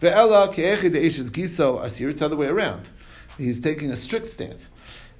Ve'ela 0.00 0.52
ke'echid 0.52 0.92
de'eshes 0.92 1.30
giso 1.30 1.80
asir. 1.80 2.08
It's 2.08 2.20
the 2.20 2.24
other 2.24 2.36
way 2.36 2.46
around. 2.46 2.88
He's 3.38 3.60
taking 3.60 3.90
a 3.90 3.96
strict 3.96 4.26
stance. 4.26 4.68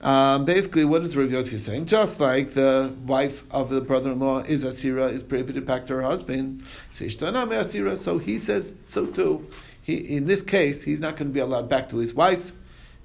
Um, 0.01 0.45
basically, 0.45 0.85
what 0.85 1.03
is 1.03 1.17
Rav 1.17 1.31
Yossi 1.31 1.59
saying? 1.59 1.87
Just 1.87 2.21
like 2.21 2.53
the 2.53 2.93
wife 3.07 3.45
of 3.51 3.71
the 3.71 3.81
brother-in-law 3.81 4.41
is 4.41 4.63
asira, 4.63 5.11
is 5.11 5.23
prohibited 5.23 5.65
back 5.65 5.87
to 5.87 5.95
her 5.95 6.03
husband, 6.03 6.63
so 6.93 8.19
he 8.19 8.39
says 8.39 8.73
so 8.85 9.07
too. 9.07 9.47
He, 9.81 9.95
in 9.95 10.27
this 10.27 10.43
case, 10.43 10.83
he's 10.83 11.01
not 11.01 11.17
going 11.17 11.29
to 11.29 11.35
be 11.35 11.41
allowed 11.41 11.69
back 11.71 11.89
to 11.91 11.97
his 11.97 12.13
wife 12.13 12.53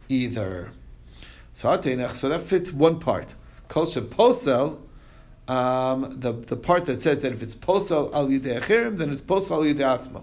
either. 0.10 0.72
So, 1.54 1.80
so 2.12 2.30
that 2.30 2.44
fits 2.44 2.74
one 2.74 3.00
part. 3.00 3.36
Kol 3.70 3.86
posel, 3.86 4.80
um, 5.48 6.20
the 6.20 6.34
the 6.34 6.56
part 6.58 6.86
that 6.88 7.02
says 7.02 7.22
that 7.22 7.32
if 7.32 7.42
it's 7.42 7.56
posel 7.56 8.14
al 8.14 8.28
achirim, 8.28 8.98
then 8.98 9.10
it's 9.10 9.22
posel 9.22 9.52
al 9.52 9.62
yidei. 9.64 10.22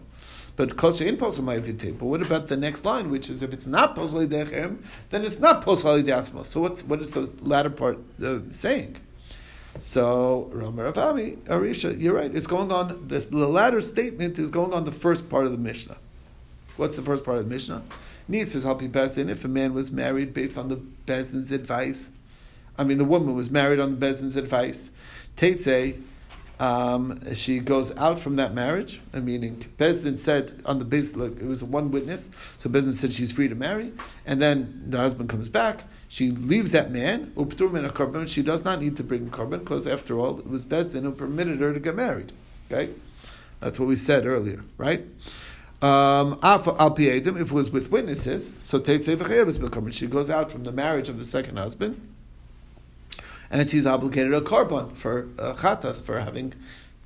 But 0.57 0.71
ma'avite. 0.77 1.99
But 1.99 2.07
what 2.07 2.23
about 2.23 2.49
the 2.49 2.57
next 2.57 2.85
line, 2.85 3.11
which 3.11 3.29
is 3.29 3.43
if 3.43 3.53
it's 3.53 3.67
not 3.67 3.95
posel 3.95 4.27
yidei 4.27 4.79
then 5.11 5.25
it's 5.25 5.39
not 5.39 5.63
posel 5.63 6.03
yidei 6.03 6.19
atzma. 6.19 6.47
So 6.47 6.63
what's 6.63 6.83
what 6.83 7.01
is 7.01 7.11
the 7.11 7.31
latter 7.43 7.71
part 7.71 7.99
uh, 8.25 8.39
saying? 8.51 8.97
So 9.79 10.49
Romer 10.53 10.91
Arisha, 10.93 12.01
you're 12.01 12.15
right. 12.15 12.35
It's 12.35 12.47
going 12.47 12.73
on. 12.73 13.07
The, 13.09 13.19
the 13.19 13.47
latter 13.47 13.83
statement 13.83 14.39
is 14.39 14.51
going 14.51 14.73
on 14.73 14.85
the 14.85 14.93
first 14.93 15.29
part 15.29 15.45
of 15.45 15.53
the 15.53 15.59
Mishnah. 15.59 15.99
What's 16.79 16.97
the 16.97 17.03
first 17.03 17.25
part 17.25 17.37
of 17.39 17.45
the 17.45 17.51
Mishnah? 17.51 17.83
Needs 18.29 18.53
says 18.53 18.65
Halpi 18.65 18.91
Bezdin. 18.91 19.29
If 19.29 19.45
a 19.45 19.49
man 19.49 19.75
was 19.75 19.91
married 19.91 20.33
based 20.33 20.57
on 20.57 20.69
the 20.69 20.77
Bezdin's 20.77 21.51
advice, 21.51 22.11
I 22.79 22.85
mean 22.85 22.99
the 22.99 23.05
woman 23.05 23.35
was 23.35 23.51
married 23.51 23.79
on 23.79 23.99
the 23.99 24.07
Bezdin's 24.07 24.37
advice. 24.37 24.91
Teitze 25.37 26.01
um, 26.59 27.35
she 27.35 27.59
goes 27.59 27.95
out 27.97 28.19
from 28.19 28.37
that 28.37 28.55
marriage, 28.55 29.03
meaning 29.13 29.65
Bezdin 29.79 30.19
said 30.19 30.63
on 30.65 30.79
the 30.79 30.87
basis 30.87 31.15
like, 31.15 31.33
it 31.41 31.47
was 31.47 31.63
one 31.63 31.91
witness, 31.91 32.31
so 32.57 32.71
Bezdin 32.71 32.95
said 32.95 33.13
she's 33.13 33.33
free 33.33 33.49
to 33.49 33.55
marry, 33.55 33.93
and 34.25 34.41
then 34.41 34.85
the 34.89 34.97
husband 34.97 35.29
comes 35.29 35.49
back. 35.49 35.85
She 36.09 36.31
leaves 36.31 36.71
that 36.71 36.91
man, 36.91 37.33
uptur 37.37 37.85
a 37.85 37.91
korban. 37.91 38.29
She 38.29 38.43
does 38.43 38.65
not 38.65 38.81
need 38.81 38.97
to 38.97 39.05
bring 39.05 39.29
korban 39.29 39.59
because 39.59 39.87
after 39.87 40.19
all, 40.19 40.39
it 40.39 40.49
was 40.49 40.65
Bezdin 40.65 41.03
who 41.03 41.13
permitted 41.13 41.59
her 41.61 41.75
to 41.75 41.81
get 41.81 41.95
married. 41.95 42.33
Okay, 42.71 42.91
that's 43.61 43.79
what 43.79 43.89
we 43.89 43.97
said 43.97 44.25
earlier, 44.25 44.65
right? 44.79 45.05
Um, 45.83 46.39
if 46.43 46.67
it 46.67 47.53
was 47.53 47.71
with 47.71 47.91
witnesses, 47.91 48.51
so 48.61 48.83
she 48.83 50.07
goes 50.07 50.31
out 50.31 50.51
from 50.51 50.65
the 50.65 50.73
marriage 50.73 51.09
of 51.11 51.19
the 51.19 51.25
second 51.25 51.59
husband 51.59 52.16
and 53.51 53.69
she's 53.69 53.87
obligated 53.87 54.33
a 54.35 54.41
korban 54.41 54.95
for 54.95 55.29
uh, 55.39 55.55
chatas 55.55 56.03
for 56.03 56.21
having 56.21 56.53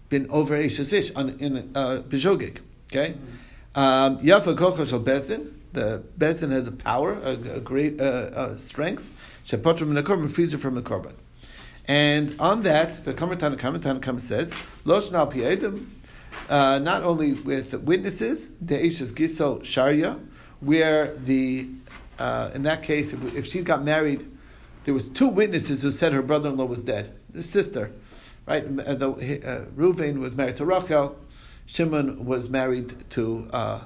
been 0.08 0.28
over 0.30 0.56
Eishes 0.58 1.16
on 1.16 1.30
in 1.38 1.70
uh, 1.74 2.02
Bijogig. 2.08 2.58
Okay, 2.90 3.14
um, 3.74 4.18
Yafa 4.18 4.56
kochas 4.56 4.92
al 4.92 5.00
bezin. 5.00 5.52
The 5.72 6.02
bezin 6.18 6.50
has 6.50 6.66
a 6.66 6.72
power, 6.72 7.12
a, 7.12 7.30
a 7.30 7.60
great 7.60 8.00
uh, 8.00 8.04
uh, 8.04 8.58
strength. 8.58 9.12
Shepotrim 9.44 9.96
and 9.96 10.06
korban 10.06 10.30
frees 10.30 10.52
her 10.52 10.58
from 10.58 10.76
a 10.76 10.82
korban. 10.82 11.12
And 11.86 12.36
on 12.38 12.62
that, 12.62 13.04
the 13.04 13.14
Kamer 13.14 13.36
Tanakam, 13.36 13.78
Tanakam 13.78 14.20
says, 14.20 14.54
Losh 14.84 15.10
nal 15.10 15.26
piedim, 15.26 15.86
uh, 16.48 16.78
not 16.78 17.02
only 17.02 17.34
with 17.34 17.74
witnesses, 17.82 18.50
the 18.60 18.76
Eishes 18.76 19.12
Giso 19.14 19.60
Sharia, 19.64 20.18
where 20.60 21.16
the, 21.16 21.68
uh, 22.18 22.50
in 22.54 22.62
that 22.64 22.82
case, 22.82 23.12
if, 23.12 23.34
if 23.34 23.46
she 23.46 23.62
got 23.62 23.82
married 23.82 24.30
there 24.84 24.94
was 24.94 25.08
two 25.08 25.28
witnesses 25.28 25.82
who 25.82 25.90
said 25.90 26.12
her 26.12 26.22
brother-in-law 26.22 26.64
was 26.64 26.82
dead. 26.82 27.14
The 27.30 27.42
sister, 27.42 27.92
right? 28.46 28.64
Uh, 28.64 28.92
uh, 28.92 29.64
Reuven 29.76 30.18
was 30.18 30.34
married 30.34 30.56
to 30.56 30.64
Rachel. 30.64 31.18
Shimon 31.66 32.24
was 32.24 32.48
married 32.48 33.10
to 33.10 33.48
uh, 33.52 33.80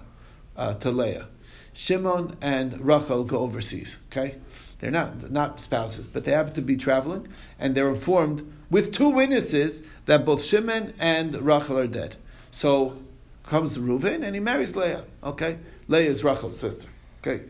uh, 0.56 0.74
to 0.74 0.90
Leah. 0.90 1.28
Shimon 1.72 2.36
and 2.40 2.80
Rachel 2.80 3.24
go 3.24 3.38
overseas. 3.38 3.96
Okay, 4.10 4.36
they're 4.78 4.90
not 4.90 5.30
not 5.30 5.60
spouses, 5.60 6.08
but 6.08 6.24
they 6.24 6.32
happen 6.32 6.54
to 6.54 6.62
be 6.62 6.76
traveling, 6.76 7.28
and 7.58 7.74
they're 7.74 7.88
informed 7.88 8.50
with 8.70 8.92
two 8.92 9.10
witnesses 9.10 9.82
that 10.06 10.24
both 10.24 10.42
Shimon 10.42 10.94
and 10.98 11.34
Rachel 11.36 11.78
are 11.78 11.86
dead. 11.86 12.16
So 12.50 12.98
comes 13.42 13.76
Reuven 13.78 14.22
and 14.24 14.34
he 14.34 14.40
marries 14.40 14.74
Leah. 14.74 15.04
Okay, 15.22 15.58
Leah 15.88 16.08
is 16.08 16.24
Rachel's 16.24 16.58
sister. 16.58 16.88
Okay, 17.20 17.44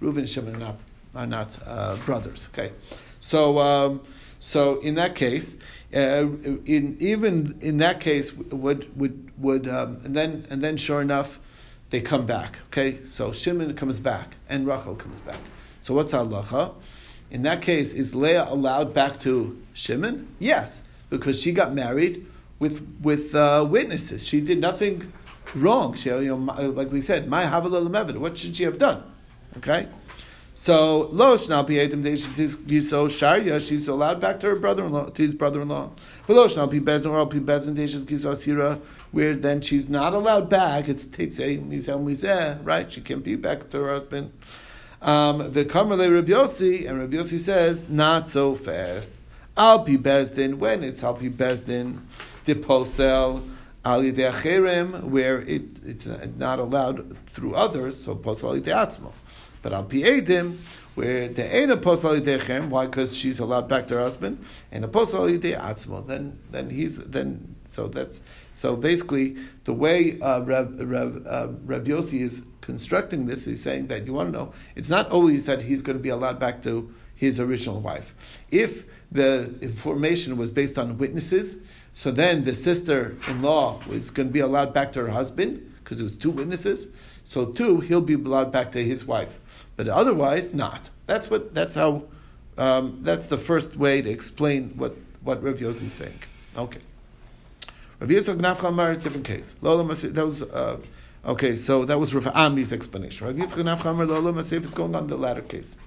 Reuven 0.00 0.18
and 0.18 0.28
Shimon 0.28 0.54
are 0.54 0.58
not 0.58 0.78
are 1.14 1.26
not 1.26 1.58
uh, 1.66 1.96
brothers. 2.04 2.48
Okay, 2.52 2.72
so 3.20 3.58
um, 3.58 4.00
so 4.38 4.80
in 4.80 4.94
that 4.94 5.14
case, 5.14 5.56
uh, 5.94 6.26
in 6.64 6.96
even 7.00 7.58
in 7.60 7.78
that 7.78 8.00
case, 8.00 8.34
would 8.34 8.96
would 8.96 9.30
would 9.38 9.68
um, 9.68 10.00
and 10.04 10.16
then 10.16 10.46
and 10.50 10.62
then 10.62 10.76
sure 10.76 11.00
enough, 11.00 11.40
they 11.90 12.00
come 12.00 12.26
back. 12.26 12.58
Okay, 12.68 13.04
so 13.04 13.32
Shimon 13.32 13.74
comes 13.74 13.98
back 13.98 14.36
and 14.48 14.66
Rachel 14.66 14.94
comes 14.94 15.20
back. 15.20 15.40
So 15.80 15.94
what's 15.94 16.10
the 16.10 16.18
halacha? 16.18 16.74
In 17.30 17.42
that 17.42 17.62
case, 17.62 17.92
is 17.92 18.14
Leah 18.14 18.46
allowed 18.48 18.92
back 18.92 19.20
to 19.20 19.60
Shimon? 19.72 20.34
Yes, 20.38 20.82
because 21.10 21.40
she 21.40 21.52
got 21.52 21.72
married 21.74 22.26
with 22.58 22.86
with 23.02 23.34
uh, 23.34 23.66
witnesses. 23.68 24.26
She 24.26 24.40
did 24.40 24.60
nothing 24.60 25.12
wrong. 25.54 25.94
She, 25.94 26.08
you 26.08 26.36
know, 26.36 26.70
like 26.70 26.92
we 26.92 27.00
said, 27.00 27.28
my 27.28 27.44
havala 27.44 28.16
What 28.18 28.38
should 28.38 28.56
she 28.56 28.64
have 28.64 28.78
done? 28.78 29.02
Okay. 29.56 29.88
So 30.60 31.08
lo 31.10 31.36
shnal 31.36 31.66
pietim 31.66 32.82
so 32.82 33.08
sharia. 33.08 33.58
She's 33.62 33.88
allowed 33.88 34.20
back 34.20 34.40
to 34.40 34.48
her 34.48 34.56
brother-in-law, 34.56 35.08
to 35.08 35.22
his 35.22 35.34
brother-in-law. 35.34 35.88
But 36.26 36.36
lo 36.36 36.48
shnal 36.48 36.70
pi 36.70 36.80
bezin 36.80 37.10
or 37.10 37.26
pi 37.26 37.38
bezin 37.38 37.74
deishis 37.74 38.04
giso 38.04 38.32
asira, 38.32 38.78
where 39.10 39.34
then 39.34 39.62
she's 39.62 39.88
not 39.88 40.12
allowed 40.12 40.50
back. 40.50 40.86
It's 40.90 41.06
a 41.06 41.08
mizeh 41.08 41.98
mizeh, 41.98 42.58
right? 42.62 42.92
She 42.92 43.00
can't 43.00 43.24
be 43.24 43.36
back 43.36 43.70
to 43.70 43.78
her 43.78 43.88
husband. 43.88 44.32
Um, 45.00 45.50
the 45.50 45.64
kamerle 45.64 46.12
Rabbi 46.12 46.30
Yossi, 46.30 46.86
and 46.86 46.98
Rabbi 46.98 47.16
Yossi 47.16 47.38
says 47.38 47.88
not 47.88 48.28
so 48.28 48.54
fast. 48.54 49.14
Al 49.56 49.82
pi 49.82 49.96
bezdin 49.96 50.56
when 50.56 50.84
it's 50.84 51.02
al 51.02 51.14
pi 51.14 51.30
bezdin 51.30 52.00
the 52.44 52.54
posel 52.54 53.40
Al 53.82 54.02
ideiachirim 54.02 55.04
where 55.04 55.40
it, 55.40 55.62
it's 55.86 56.04
not 56.36 56.58
allowed 56.58 57.16
through 57.26 57.54
others, 57.54 58.04
so 58.04 58.14
posel 58.14 58.68
al 58.68 58.86
atzmo. 58.86 59.12
But 59.62 59.72
al 59.72 59.84
pi 59.84 59.98
edim, 59.98 60.56
where 60.94 61.28
the 61.28 61.44
ain't 61.54 61.70
a 61.70 61.76
posel 61.76 62.16
al 62.16 62.20
yidei 62.20 62.38
acherim, 62.38 62.68
why? 62.68 62.86
Because 62.86 63.16
she's 63.16 63.38
allowed 63.38 63.68
back 63.68 63.86
to 63.88 63.94
her 63.94 64.00
husband, 64.00 64.44
and 64.72 64.84
a 64.84 64.88
posel 64.88 65.14
al 65.14 65.38
yidei 65.38 65.58
atzmo. 65.58 66.06
Then, 66.06 66.38
then 66.50 66.70
he's 66.70 66.98
then. 66.98 67.56
So 67.66 67.86
that's 67.86 68.18
so 68.52 68.74
basically 68.74 69.36
the 69.64 69.72
way 69.72 70.20
uh, 70.20 70.40
Reb, 70.40 70.80
Reb, 70.80 71.24
uh, 71.26 71.48
Yossi 71.68 72.20
is 72.20 72.42
constructing 72.60 73.26
this. 73.26 73.44
He's 73.44 73.62
saying 73.62 73.86
that 73.88 74.06
you 74.06 74.12
want 74.12 74.32
to 74.32 74.38
know 74.38 74.52
it's 74.74 74.88
not 74.88 75.10
always 75.10 75.44
that 75.44 75.62
he's 75.62 75.82
going 75.82 75.96
to 75.96 76.02
be 76.02 76.08
allowed 76.08 76.40
back 76.40 76.62
to 76.62 76.92
his 77.14 77.38
original 77.38 77.80
wife. 77.80 78.14
If 78.50 78.84
the 79.12 79.56
information 79.60 80.36
was 80.36 80.50
based 80.50 80.78
on 80.78 80.98
witnesses, 80.98 81.58
so 81.92 82.10
then 82.10 82.44
the 82.44 82.54
sister-in-law 82.54 83.82
was 83.88 84.10
going 84.10 84.28
to 84.28 84.32
be 84.32 84.40
allowed 84.40 84.72
back 84.72 84.92
to 84.92 85.00
her 85.00 85.08
husband 85.08 85.72
because 85.82 86.00
it 86.00 86.04
was 86.04 86.16
two 86.16 86.30
witnesses. 86.30 86.88
So 87.24 87.46
too, 87.46 87.80
he'll 87.80 88.00
be 88.00 88.14
allowed 88.14 88.52
back 88.52 88.72
to 88.72 88.84
his 88.84 89.04
wife, 89.04 89.39
but 89.80 89.88
otherwise 89.88 90.52
not. 90.52 90.90
That's 91.06 91.30
what. 91.30 91.54
That's 91.54 91.74
how. 91.74 92.04
Um, 92.58 92.98
that's 93.00 93.28
the 93.28 93.38
first 93.38 93.76
way 93.78 94.02
to 94.02 94.10
explain 94.10 94.74
what 94.76 94.98
what 95.22 95.42
Rav 95.42 95.54
Yossi 95.54 95.86
is 95.86 95.94
saying. 95.94 96.20
Okay. 96.54 96.80
Rav 97.98 98.10
Yitzchak 98.10 98.36
Nafcha 98.36 98.68
Amar, 98.68 98.96
different 98.96 99.24
case. 99.24 99.54
Lola 99.62 99.82
Masif, 99.84 100.12
that 100.12 100.26
was, 100.26 100.42
uh, 100.42 100.76
okay, 101.24 101.56
so 101.56 101.86
that 101.86 101.98
was 101.98 102.14
Rav 102.14 102.26
Ami's 102.34 102.74
explanation. 102.74 103.26
Rav 103.26 103.36
Yitzchak 103.36 103.64
Nafcha 103.64 103.86
Amar, 103.86 104.04
Lola 104.04 104.34
Masif 104.34 104.64
is 104.64 104.74
going 104.74 104.94
on 104.94 105.06
the 105.06 105.16
latter 105.16 105.40
case. 105.40 105.78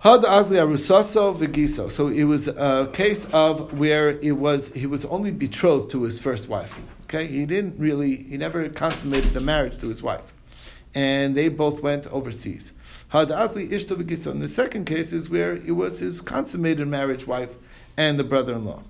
Had 0.00 0.20
Azli 0.20 0.56
Arusaso 0.56 1.34
Vigiso. 1.34 1.90
So 1.90 2.08
it 2.08 2.24
was 2.24 2.48
a 2.48 2.90
case 2.92 3.24
of 3.32 3.78
where 3.78 4.18
it 4.18 4.32
was, 4.32 4.74
he 4.74 4.86
was 4.86 5.06
only 5.06 5.30
betrothed 5.30 5.90
to 5.92 6.02
his 6.02 6.18
first 6.18 6.46
wife. 6.46 6.78
Okay, 7.04 7.26
he 7.26 7.46
didn't 7.46 7.78
really, 7.78 8.16
he 8.16 8.36
never 8.36 8.68
consummated 8.68 9.32
the 9.32 9.40
marriage 9.40 9.78
to 9.78 9.88
his 9.88 10.02
wife. 10.02 10.34
And 10.94 11.36
they 11.36 11.48
both 11.48 11.82
went 11.82 12.06
overseas. 12.08 12.72
Had 13.08 13.28
Ishto 13.28 13.96
Vigiso. 13.96 14.38
The 14.38 14.48
second 14.48 14.84
case 14.86 15.12
is 15.12 15.30
where 15.30 15.56
it 15.56 15.72
was 15.72 15.98
his 15.98 16.20
consummated 16.20 16.88
marriage 16.88 17.26
wife 17.26 17.56
and 17.96 18.18
the 18.18 18.24
brother 18.24 18.54
in 18.54 18.64
law. 18.64 18.82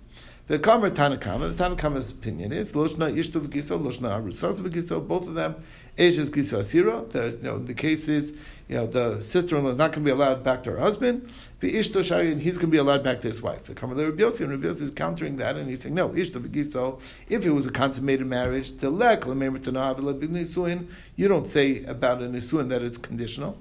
The 0.50 0.58
Kamer 0.58 0.92
Tanna 0.92 1.16
Kamma, 1.16 1.50
the 1.50 1.54
Tanna 1.54 1.76
Kamma's 1.76 2.10
opinion 2.10 2.50
is 2.52 2.72
Loshna 2.72 3.14
Ishtu 3.14 3.40
v'Giso, 3.40 3.80
Loshna 3.80 4.20
Arusas 4.20 4.60
v'Giso, 4.60 5.06
both 5.06 5.28
of 5.28 5.34
them, 5.34 5.54
Eish 5.96 6.18
is 6.18 6.28
Giso 6.28 6.58
Asira. 6.58 7.08
The 7.08 7.38
you 7.40 7.42
know 7.42 7.58
the 7.58 7.72
case 7.72 8.08
is 8.08 8.32
you 8.68 8.76
know 8.76 8.86
the 8.86 9.20
sister-in-law 9.20 9.70
is 9.70 9.76
not 9.76 9.92
going 9.92 10.04
to 10.04 10.08
be 10.08 10.10
allowed 10.10 10.42
back 10.42 10.62
to 10.64 10.72
her 10.72 10.78
husband. 10.78 11.30
The 11.60 11.74
Ishto 11.74 12.02
Shari, 12.02 12.34
he's 12.38 12.56
going 12.56 12.70
to 12.70 12.72
be 12.72 12.78
allowed 12.78 13.04
back 13.04 13.20
to 13.20 13.26
his 13.26 13.42
wife. 13.42 13.64
The 13.64 13.74
Kamer 13.74 13.94
Rabbi 13.94 14.22
Yossi, 14.22 14.40
and 14.40 14.50
Rabbi 14.50 14.66
Yossi 14.66 14.80
is 14.80 14.90
countering 14.90 15.36
that, 15.36 15.56
and 15.56 15.68
he's 15.68 15.82
saying 15.82 15.94
no, 15.94 16.08
Ishtu 16.08 16.40
v'Giso. 16.40 16.98
If 17.28 17.44
it 17.44 17.50
was 17.50 17.66
a 17.66 17.70
consummated 17.70 18.26
marriage, 18.26 18.72
the 18.78 18.88
lek 18.88 19.26
you 21.16 21.28
don't 21.28 21.46
say 21.46 21.84
about 21.84 22.22
a 22.22 22.24
nisuin 22.24 22.68
that 22.70 22.82
it's 22.82 22.96
conditional. 22.96 23.58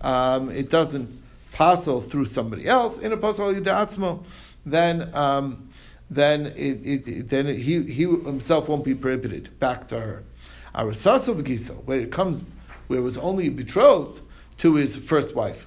Um, 0.00 0.50
it 0.50 0.70
doesn't 0.70 1.22
passel 1.52 2.00
through 2.00 2.24
somebody 2.24 2.66
else. 2.66 2.96
In 2.98 3.12
a 3.12 3.18
posal 3.18 3.60
atzmo 3.60 4.24
then 4.64 5.14
um, 5.14 5.68
then 6.10 6.46
it, 6.56 7.06
it, 7.06 7.28
then 7.28 7.46
he 7.46 7.82
he 7.82 8.04
himself 8.04 8.68
won't 8.68 8.84
be 8.84 8.94
prohibited 8.94 9.58
back 9.60 9.88
to 9.88 10.00
her. 10.00 10.24
Arasasa 10.74 11.34
v'giso, 11.34 11.84
where 11.84 12.00
it 12.00 12.10
comes, 12.10 12.42
where 12.86 13.00
it 13.00 13.02
was 13.02 13.18
only 13.18 13.50
betrothed 13.50 14.22
to 14.56 14.76
his 14.76 14.96
first 14.96 15.34
wife, 15.34 15.66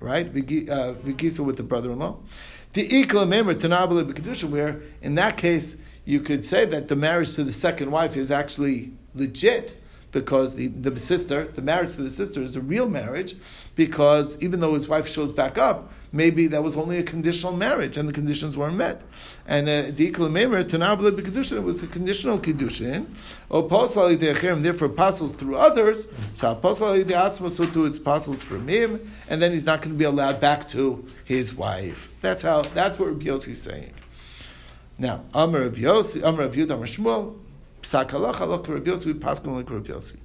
right? 0.00 0.32
V'giso 0.32 1.40
uh, 1.40 1.44
with 1.44 1.56
the 1.56 1.62
brother-in-law. 1.62 2.16
The 2.72 2.88
ikla 2.88 3.26
memer 3.26 3.54
tanabele 3.54 4.10
b'kedusha, 4.10 4.44
where 4.44 4.82
in 5.02 5.14
that 5.14 5.36
case 5.36 5.76
you 6.04 6.20
could 6.20 6.44
say 6.44 6.64
that 6.64 6.88
the 6.88 6.96
marriage 6.96 7.34
to 7.34 7.44
the 7.44 7.52
second 7.52 7.90
wife 7.90 8.16
is 8.16 8.30
actually 8.30 8.92
legit 9.14 9.80
because 10.20 10.54
the, 10.54 10.68
the 10.68 10.98
sister, 10.98 11.44
the 11.54 11.60
marriage 11.60 11.92
to 11.92 12.02
the 12.02 12.08
sister 12.08 12.40
is 12.40 12.56
a 12.56 12.60
real 12.60 12.88
marriage, 12.88 13.36
because 13.74 14.40
even 14.42 14.60
though 14.60 14.72
his 14.72 14.88
wife 14.88 15.06
shows 15.06 15.30
back 15.30 15.58
up, 15.58 15.92
maybe 16.10 16.46
that 16.46 16.62
was 16.62 16.74
only 16.74 16.96
a 16.96 17.02
conditional 17.02 17.52
marriage 17.52 17.98
and 17.98 18.08
the 18.08 18.14
conditions 18.14 18.56
weren't 18.56 18.76
met. 18.76 19.02
And 19.46 19.68
uh, 19.68 19.90
the 19.94 20.10
Iklamemer, 20.10 20.64
Tanavla 20.64 21.10
B'Kedushin, 21.10 21.62
was 21.62 21.82
a 21.82 21.86
conditional 21.86 22.38
Posal 22.38 24.16
De'acherim, 24.16 24.62
therefore 24.62 24.88
apostles 24.88 25.32
through 25.32 25.56
others, 25.56 26.08
so 26.32 26.54
De'atzma, 26.54 27.50
so 27.50 27.66
too 27.66 27.84
it's 27.84 27.98
apostles 27.98 28.42
from 28.42 28.66
him, 28.66 29.12
and 29.28 29.42
then 29.42 29.52
he's 29.52 29.66
not 29.66 29.82
going 29.82 29.92
to 29.92 29.98
be 29.98 30.04
allowed 30.04 30.40
back 30.40 30.66
to 30.70 31.04
his 31.26 31.54
wife. 31.54 32.08
That's 32.22 32.42
how, 32.42 32.62
that's 32.62 32.98
what 32.98 33.08
Rabbi 33.08 33.26
Yossi 33.26 33.48
is 33.48 33.60
saying. 33.60 33.92
Now, 34.98 35.24
Amr 35.34 35.60
of 35.60 35.74
Yossi, 35.74 36.24
Amr 36.24 36.44
of 36.44 36.54
Yud, 36.54 36.70
Amr 36.70 36.86
Shmuel, 36.86 37.36
Psak 37.86 38.08
halacha 38.08 38.38
halacha 38.38 38.68
Rav 38.74 38.84
Yosef, 38.84 39.06
we 39.06 39.14
paskin 39.14 39.54
like 39.54 39.70
Rav 39.70 39.86
Yosef. 39.86 40.18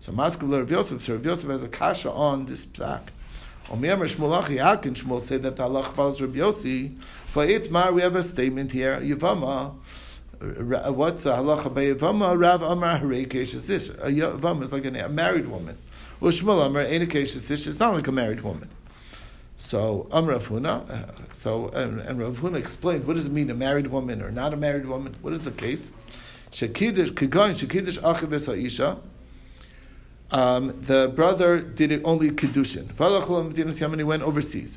So 0.00 0.10
Maskal 0.10 0.58
Rav 0.58 0.68
Yosef, 0.68 1.00
so 1.00 1.14
Rav 1.14 1.24
Yosef 1.24 1.48
has 1.50 1.62
a 1.62 1.68
kasha 1.68 2.10
on 2.10 2.46
this 2.46 2.66
psak. 2.66 3.02
Omer 3.70 4.08
Shmuel 4.08 4.58
how 4.58 4.74
can 4.74 4.94
Shmuel 4.94 5.20
say 5.20 5.36
that 5.36 5.54
the 5.54 5.62
halacha 5.62 5.94
follows 5.94 6.20
Rav 6.20 6.32
Yossi? 6.32 7.00
For 7.28 7.46
Itmar, 7.46 7.94
we 7.94 8.02
have 8.02 8.16
a 8.16 8.24
statement 8.24 8.72
here, 8.72 8.98
Yavama, 8.98 9.76
what's 10.92 11.22
the 11.22 11.30
halacha 11.30 11.72
by 11.72 11.84
Yavama? 11.84 12.36
Rav 12.36 12.62
Amar 12.62 12.98
Harekesh 12.98 13.54
is 13.54 13.68
this. 13.68 13.88
A 13.88 14.10
Yavama 14.10 14.64
is 14.64 14.72
like 14.72 14.84
a 14.84 15.08
married 15.08 15.46
woman. 15.46 15.78
Well, 16.18 16.32
Shmuel 16.32 16.66
Amar 16.66 16.86
Enekesh 16.86 17.36
is 17.36 17.46
this. 17.46 17.68
It's 17.68 17.78
not 17.78 17.94
like 17.94 18.08
a 18.08 18.12
married 18.12 18.40
woman. 18.40 18.68
So 19.56 20.08
Amr 20.10 20.40
Huna, 20.40 20.90
uh, 20.90 21.12
so 21.30 21.68
and, 21.68 22.00
and 22.00 22.18
Rav 22.18 22.40
Huna 22.40 22.56
explained 22.56 23.06
what 23.06 23.14
does 23.14 23.26
it 23.26 23.32
mean 23.32 23.48
a 23.48 23.54
married 23.54 23.86
woman 23.86 24.20
or 24.22 24.32
not 24.32 24.52
a 24.52 24.56
married 24.56 24.86
woman? 24.86 25.14
What 25.22 25.32
is 25.32 25.44
the 25.44 25.52
case? 25.52 25.92
Shekidish 26.50 27.10
kigoin 27.10 27.52
shekidish 27.52 27.98
achiv 28.00 28.46
ha'isha. 28.46 29.00
Um, 30.30 30.80
the 30.82 31.12
brother 31.14 31.60
did 31.60 31.92
it 31.92 32.02
only 32.04 32.30
kiddushin. 32.30 33.96
He 33.96 34.02
went 34.02 34.22
overseas. 34.22 34.76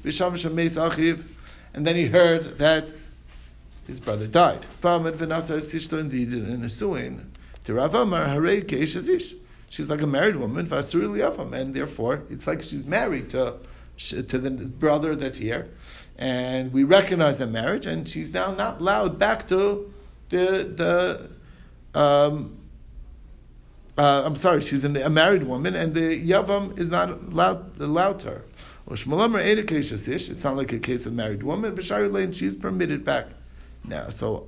And 1.73 1.87
then 1.87 1.95
he 1.95 2.07
heard 2.07 2.57
that 2.59 2.89
his 3.87 3.99
brother 3.99 4.27
died. 4.27 4.65
She's 9.71 9.89
like 9.89 10.01
a 10.01 10.07
married 10.07 10.35
woman, 10.35 10.71
and 10.71 11.73
therefore 11.75 12.23
it's 12.29 12.47
like 12.47 12.61
she's 12.61 12.85
married 12.85 13.29
to, 13.31 13.55
to 13.97 14.37
the 14.37 14.51
brother 14.51 15.15
that's 15.15 15.37
here. 15.39 15.69
And 16.17 16.73
we 16.73 16.83
recognize 16.83 17.37
the 17.37 17.47
marriage, 17.47 17.85
and 17.85 18.07
she's 18.07 18.33
now 18.33 18.51
not 18.51 18.81
allowed 18.81 19.17
back 19.17 19.47
to 19.47 19.91
the, 20.29 20.71
the 20.75 21.29
um, 21.93 22.57
uh, 23.97 24.23
I'm 24.25 24.35
sorry, 24.35 24.61
she's 24.61 24.83
a 24.83 25.09
married 25.09 25.43
woman, 25.43 25.75
and 25.75 25.93
the 25.93 26.21
yavam 26.21 26.77
is 26.79 26.89
not 26.89 27.09
allowed, 27.09 27.79
allowed 27.81 28.21
her. 28.21 28.45
It's 28.91 29.05
not 29.05 30.55
like 30.55 30.71
a 30.71 30.79
case 30.79 31.05
of 31.05 31.13
married 31.13 31.43
woman, 31.43 31.75
lane 31.75 32.31
she's 32.31 32.55
permitted 32.55 33.03
back 33.03 33.27
now. 33.83 34.09
So, 34.09 34.47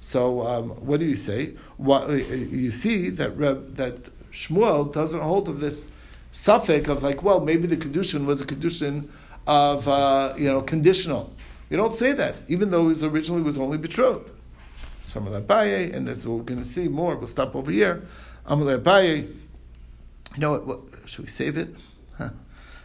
so 0.00 0.46
um, 0.46 0.70
what 0.70 1.00
do 1.00 1.06
you 1.06 1.16
say? 1.16 1.54
What, 1.76 2.08
uh, 2.08 2.12
you 2.12 2.70
see 2.70 3.10
that 3.10 3.36
Reb, 3.36 3.74
that 3.74 4.08
Shmuel 4.32 4.92
doesn't 4.92 5.20
hold 5.20 5.48
of 5.48 5.60
this 5.60 5.88
suffix 6.30 6.88
of 6.88 7.02
like, 7.02 7.22
well, 7.22 7.40
maybe 7.40 7.66
the 7.66 7.76
kedushin 7.76 8.24
was 8.24 8.40
a 8.40 8.46
kedushin 8.46 9.08
of 9.46 9.88
uh, 9.88 10.34
you 10.38 10.48
know 10.48 10.62
conditional. 10.62 11.32
You 11.70 11.76
don't 11.76 11.94
say 11.94 12.12
that, 12.12 12.36
even 12.48 12.70
though 12.70 12.88
he 12.88 13.06
originally 13.06 13.42
was 13.42 13.58
only 13.58 13.78
betrothed. 13.78 14.30
Samar 15.02 15.40
Abaye, 15.40 15.94
and 15.94 16.06
this 16.06 16.24
we're 16.24 16.42
going 16.42 16.60
to 16.60 16.66
see 16.66 16.88
more. 16.88 17.16
We'll 17.16 17.26
stop 17.26 17.54
over 17.56 17.70
here. 17.70 18.06
Amar 18.46 18.78
Abaye. 18.78 19.28
You 20.34 20.40
know 20.40 20.52
what, 20.52 20.66
what? 20.66 20.80
Should 21.06 21.22
we 21.22 21.28
save 21.28 21.56
it? 21.56 21.74
Huh. 22.16 22.30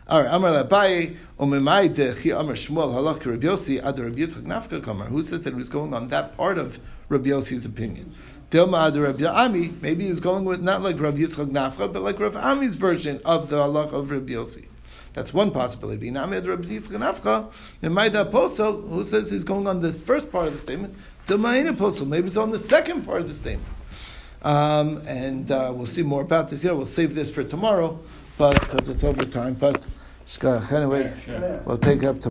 All 0.08 0.23
right, 0.23 0.34
Amar 0.34 0.63
Abaye, 0.63 1.17
Umemai 1.39 1.95
Chi 1.95 2.30
Amar 2.30 2.56
Shmuel 2.56 2.93
Halach 2.93 3.25
Rabbi 3.25 3.45
Yossi 3.45 3.84
Ad 3.84 3.99
Rabbi 3.99 4.19
Yitzchak 4.19 4.43
Nafcha 4.43 4.82
Kamar. 4.82 5.08
Who 5.08 5.21
says 5.21 5.43
that 5.43 5.51
he 5.51 5.56
was 5.58 5.69
going 5.69 5.93
on 5.93 6.08
that 6.10 6.36
part 6.36 6.58
of 6.58 6.80
Rabbi 7.10 7.30
Yossi's 7.30 7.65
opinion? 7.65 8.15
Dilma 8.49 8.88
Ad 8.88 8.97
Rabbi 8.97 9.25
Ami. 9.25 9.73
Maybe 9.82 10.03
he 10.03 10.10
was 10.10 10.19
going 10.19 10.45
with 10.45 10.62
not 10.62 10.82
like 10.82 10.99
Rabbi 10.99 11.19
Yitzchak 11.19 11.51
Nafcha, 11.51 11.91
but 11.91 12.01
like 12.01 12.19
Rabbi 12.19 12.39
Ami's 12.39 12.75
version 12.75 13.21
of 13.23 13.49
the 13.49 13.58
halach 13.58 13.93
of 13.93 14.10
Rabbi 14.10 14.32
Yossi. 14.32 14.67
That's 15.13 15.34
one 15.34 15.51
possibility. 15.51 16.10
Nami 16.12 16.37
Ad 16.37 16.48
Rabbi 16.48 16.63
Yitzchak 16.63 16.98
Nafcha. 16.98 17.52
Memaida 17.83 18.31
Posel, 18.31 18.89
who 18.89 19.04
says 19.04 19.29
he's 19.29 19.44
going 19.44 19.67
on 19.67 19.81
the 19.81 19.92
first 19.92 20.31
part 20.31 20.48
of 20.48 20.54
the 20.54 20.60
statement. 20.60 20.96
The 21.28 21.38
Ma'ina 21.38 21.75
Posel. 21.75 22.08
Maybe 22.08 22.28
it's 22.28 22.38
on 22.38 22.52
the 22.52 22.60
second 22.60 23.04
part 23.06 23.21
of 23.21 23.28
the 23.28 23.34
statement. 23.34 23.67
Um, 24.44 25.02
and 25.06 25.52
uh, 25.52 25.73
we'll 25.75 25.86
see 25.86 26.04
more 26.04 26.21
about 26.21 26.48
this 26.50 26.62
here. 26.62 26.73
We'll 26.73 26.86
save 26.86 27.15
this 27.15 27.30
for 27.30 27.44
tomorrow, 27.44 28.00
but 28.38 28.58
because 28.62 28.88
it's 28.88 29.04
over 29.04 29.25
time. 29.25 29.56
But 29.56 29.86
anyway, 30.71 31.13
Sure. 31.25 31.62
we'll 31.65 31.78
take 31.78 32.04
it 32.04 32.06
up 32.06 32.21
to. 32.21 32.25